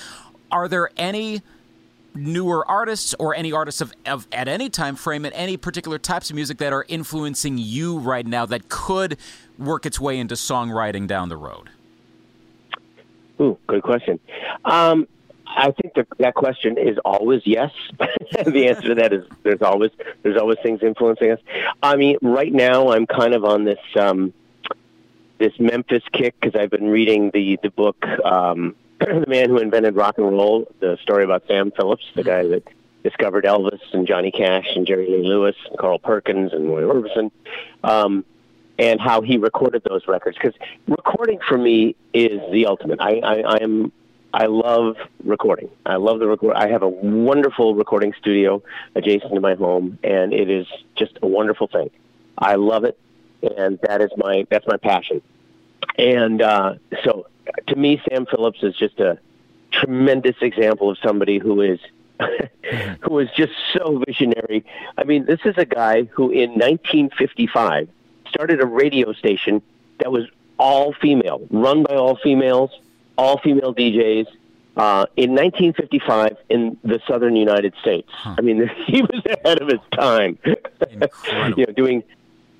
are 0.52 0.68
there 0.68 0.90
any 0.98 1.44
newer 2.16 2.68
artists 2.68 3.14
or 3.20 3.36
any 3.36 3.52
artists 3.52 3.82
of, 3.82 3.94
of, 4.08 4.28
at 4.32 4.48
any 4.48 4.68
time 4.70 4.96
frame 4.96 5.26
and 5.26 5.34
any 5.36 5.58
particular 5.58 6.00
types 6.00 6.32
of 6.32 6.36
music 6.36 6.58
that 6.58 6.74
are 6.74 6.86
influencing 6.88 7.60
you 7.60 8.00
right 8.00 8.26
now 8.26 8.48
that 8.48 8.68
could 8.68 9.16
work 9.60 9.86
its 9.86 10.00
way 10.00 10.18
into 10.18 10.34
songwriting 10.34 11.06
down 11.06 11.30
the 11.30 11.38
road? 11.38 11.70
Ooh, 13.42 13.58
good 13.68 13.82
question. 13.82 14.20
Um, 14.66 15.08
I 15.48 15.72
think 15.72 15.96
the, 15.96 16.08
that 16.20 16.36
question 16.36 16.78
is 16.78 16.98
always 17.04 17.42
yes. 17.46 17.72
the 18.00 18.68
answer 18.68 18.90
to 18.90 18.96
that 18.96 19.14
is 19.14 19.26
there's 19.44 19.62
always 19.62 19.92
there's 20.24 20.40
always 20.40 20.58
things 20.64 20.82
influencing 20.82 21.32
us. 21.32 21.40
I 21.84 21.96
mean, 21.96 22.18
right 22.22 22.54
now 22.54 22.92
I'm 22.92 23.06
kind 23.06 23.34
of 23.34 23.44
on 23.44 23.66
this 23.66 23.80
um, 24.00 24.34
this 25.40 25.54
Memphis 25.60 26.04
kick 26.14 26.36
because 26.40 26.60
I've 26.60 26.70
been 26.70 26.88
reading 26.88 27.32
the 27.34 27.58
the 27.62 27.70
book 27.70 27.98
um, 28.24 28.76
the 29.00 29.26
man 29.28 29.50
who 29.50 29.58
invented 29.58 29.96
rock 29.96 30.18
and 30.18 30.28
roll, 30.28 30.72
the 30.80 30.98
story 31.02 31.24
about 31.24 31.44
Sam 31.48 31.72
Phillips, 31.72 32.06
the 32.16 32.24
guy 32.24 32.44
that 32.48 32.64
discovered 33.04 33.46
Elvis 33.46 33.82
and 33.94 34.08
Johnny 34.08 34.32
Cash 34.32 34.68
and 34.76 34.86
Jerry 34.86 35.10
Lee 35.10 35.28
Lewis 35.28 35.56
and 35.68 35.78
Carl 35.78 35.98
Perkins 35.98 36.54
and 36.54 36.70
Roy 36.70 36.84
Orbison, 36.84 37.32
um, 37.84 38.24
and 38.82 39.00
how 39.00 39.22
he 39.22 39.38
recorded 39.38 39.84
those 39.88 40.08
records. 40.08 40.36
Because 40.42 40.60
recording 40.88 41.40
for 41.48 41.58
me 41.58 41.96
is 42.14 42.42
the 42.52 42.66
ultimate. 42.66 43.00
I, 43.00 43.20
I, 43.24 43.36
I 43.42 43.58
am. 43.58 43.92
I 44.34 44.46
love 44.46 44.96
recording. 45.24 45.70
I 45.86 45.98
love 45.98 46.20
the 46.20 46.28
record. 46.28 46.56
I 46.56 46.70
have 46.70 46.84
a 46.84 46.90
wonderful 46.90 47.76
recording 47.76 48.14
studio 48.18 48.64
adjacent 48.96 49.34
to 49.34 49.42
my 49.42 49.56
home, 49.56 50.00
and 50.04 50.34
it 50.34 50.50
is 50.50 50.66
just 50.96 51.20
a 51.22 51.28
wonderful 51.28 51.68
thing. 51.68 51.92
I 52.38 52.56
love 52.56 52.84
it, 52.86 52.98
and 53.58 53.78
that 53.84 54.02
is 54.02 54.10
my 54.18 54.48
that's 54.50 54.66
my 54.68 54.78
passion. 54.78 55.22
And 55.98 56.42
uh, 56.42 56.76
so 57.04 57.28
to 57.68 57.76
me, 57.76 58.02
Sam 58.10 58.26
Phillips 58.26 58.64
is 58.64 58.76
just 58.76 59.00
a 59.00 59.20
tremendous 59.72 60.38
example 60.42 60.90
of 60.90 60.98
somebody 61.06 61.38
who 61.38 61.62
is 61.62 61.80
who 63.02 63.20
is 63.20 63.30
just 63.38 63.54
so 63.74 64.02
visionary. 64.08 64.66
I 64.98 65.04
mean, 65.04 65.26
this 65.26 65.42
is 65.46 65.56
a 65.58 65.66
guy 65.66 66.04
who 66.04 66.32
in 66.32 66.52
1955 66.52 67.90
started 68.42 68.60
a 68.60 68.66
radio 68.66 69.14
station 69.14 69.62
that 70.00 70.12
was 70.12 70.26
all 70.58 70.94
female, 70.94 71.46
run 71.52 71.84
by 71.84 71.94
all 71.94 72.16
females, 72.16 72.72
all 73.16 73.38
female 73.38 73.72
DJs. 73.72 74.26
Uh, 74.76 75.06
in 75.16 75.32
1955 75.32 76.38
in 76.50 76.76
the 76.84 77.00
southern 77.06 77.36
United 77.36 77.74
States. 77.82 78.08
Huh. 78.10 78.36
I 78.38 78.42
mean, 78.42 78.68
he 78.88 79.04
was 79.04 79.22
ahead 79.26 79.62
of 79.62 79.68
his 79.68 79.82
time. 79.92 80.40
you 80.46 81.66
know, 81.68 81.74
doing 81.76 82.04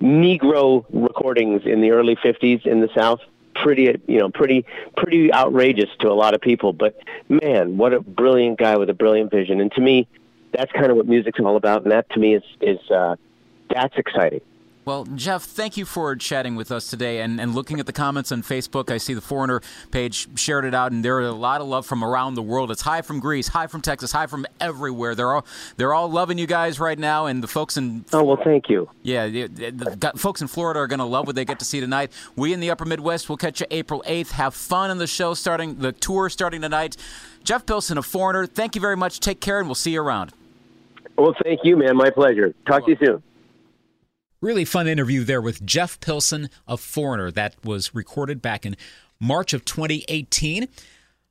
Negro 0.00 0.84
recordings 0.92 1.62
in 1.64 1.80
the 1.80 1.90
early 1.90 2.14
50s 2.14 2.64
in 2.64 2.80
the 2.80 2.90
South 2.94 3.20
pretty 3.56 4.00
you 4.06 4.18
know 4.18 4.30
pretty 4.30 4.64
pretty 4.96 5.32
outrageous 5.34 5.90
to 6.00 6.08
a 6.08 6.14
lot 6.14 6.32
of 6.32 6.40
people 6.40 6.72
but 6.72 6.98
man 7.28 7.76
what 7.76 7.92
a 7.92 8.00
brilliant 8.00 8.58
guy 8.58 8.78
with 8.78 8.88
a 8.88 8.94
brilliant 8.94 9.30
vision 9.30 9.60
and 9.60 9.70
to 9.72 9.82
me 9.82 10.08
that's 10.52 10.72
kind 10.72 10.86
of 10.86 10.96
what 10.96 11.06
music's 11.06 11.38
all 11.38 11.56
about 11.56 11.82
and 11.82 11.92
that 11.92 12.08
to 12.08 12.18
me 12.18 12.34
is 12.34 12.42
is 12.62 12.80
uh 12.90 13.14
that's 13.68 13.94
exciting 13.98 14.40
well, 14.84 15.04
Jeff, 15.14 15.42
thank 15.42 15.76
you 15.76 15.84
for 15.84 16.16
chatting 16.16 16.56
with 16.56 16.72
us 16.72 16.88
today 16.88 17.20
and, 17.20 17.40
and 17.40 17.54
looking 17.54 17.78
at 17.78 17.86
the 17.86 17.92
comments 17.92 18.32
on 18.32 18.42
Facebook. 18.42 18.90
I 18.90 18.98
see 18.98 19.14
the 19.14 19.20
Foreigner 19.20 19.60
page 19.90 20.28
shared 20.38 20.64
it 20.64 20.74
out, 20.74 20.92
and 20.92 21.04
there 21.04 21.16
are 21.16 21.22
a 21.22 21.32
lot 21.32 21.60
of 21.60 21.68
love 21.68 21.86
from 21.86 22.02
around 22.02 22.34
the 22.34 22.42
world. 22.42 22.70
It's 22.70 22.82
hi 22.82 23.02
from 23.02 23.20
Greece, 23.20 23.48
hi 23.48 23.66
from 23.66 23.80
Texas, 23.80 24.12
hi 24.12 24.26
from 24.26 24.46
everywhere. 24.60 25.14
They're 25.14 25.32
all 25.32 25.46
they're 25.76 25.94
all 25.94 26.10
loving 26.10 26.38
you 26.38 26.46
guys 26.46 26.80
right 26.80 26.98
now, 26.98 27.26
and 27.26 27.42
the 27.42 27.48
folks 27.48 27.76
in 27.76 28.04
oh 28.12 28.24
well, 28.24 28.40
thank 28.42 28.68
you. 28.68 28.88
Yeah, 29.02 29.28
the, 29.28 29.46
the 29.46 30.12
folks 30.16 30.40
in 30.40 30.48
Florida 30.48 30.80
are 30.80 30.86
going 30.86 30.98
to 30.98 31.04
love 31.04 31.26
what 31.26 31.36
they 31.36 31.44
get 31.44 31.58
to 31.60 31.64
see 31.64 31.80
tonight. 31.80 32.10
We 32.36 32.52
in 32.52 32.60
the 32.60 32.70
Upper 32.70 32.84
Midwest 32.84 33.28
will 33.28 33.36
catch 33.36 33.60
you 33.60 33.66
April 33.70 34.02
eighth. 34.06 34.32
Have 34.32 34.54
fun 34.54 34.90
on 34.90 34.98
the 34.98 35.06
show 35.06 35.34
starting 35.34 35.76
the 35.76 35.92
tour 35.92 36.28
starting 36.28 36.60
tonight. 36.60 36.96
Jeff 37.44 37.66
Pilson, 37.66 37.98
a 37.98 38.02
Foreigner. 38.02 38.46
Thank 38.46 38.74
you 38.74 38.80
very 38.80 38.96
much. 38.96 39.20
Take 39.20 39.40
care, 39.40 39.58
and 39.58 39.68
we'll 39.68 39.74
see 39.74 39.92
you 39.92 40.02
around. 40.02 40.32
Well, 41.16 41.34
thank 41.42 41.60
you, 41.64 41.76
man. 41.76 41.96
My 41.96 42.10
pleasure. 42.10 42.54
Talk 42.66 42.84
to 42.86 42.92
you 42.92 42.96
soon. 43.04 43.22
Really 44.42 44.64
fun 44.64 44.88
interview 44.88 45.22
there 45.22 45.40
with 45.40 45.64
Jeff 45.64 46.00
Pilson 46.00 46.50
of 46.66 46.80
Foreigner. 46.80 47.30
That 47.30 47.54
was 47.64 47.94
recorded 47.94 48.42
back 48.42 48.66
in 48.66 48.76
March 49.20 49.52
of 49.52 49.64
2018. 49.64 50.66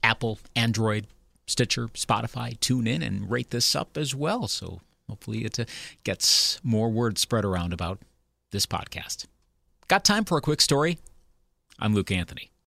Apple, 0.02 0.38
Android, 0.54 1.06
Stitcher, 1.46 1.88
Spotify, 1.88 2.58
TuneIn 2.58 3.06
and 3.06 3.30
rate 3.30 3.50
this 3.50 3.74
up 3.76 3.96
as 3.96 4.14
well. 4.14 4.48
So 4.48 4.80
hopefully 5.08 5.44
it 5.44 5.58
uh, 5.60 5.64
gets 6.04 6.60
more 6.62 6.90
word 6.90 7.18
spread 7.18 7.44
around 7.44 7.72
about 7.72 8.00
this 8.50 8.66
podcast. 8.66 9.26
Got 9.88 10.04
time 10.04 10.24
for 10.24 10.36
a 10.38 10.42
quick 10.42 10.60
story? 10.60 10.98
I'm 11.78 11.94
Luke 11.94 12.10
Anthony. 12.10 12.50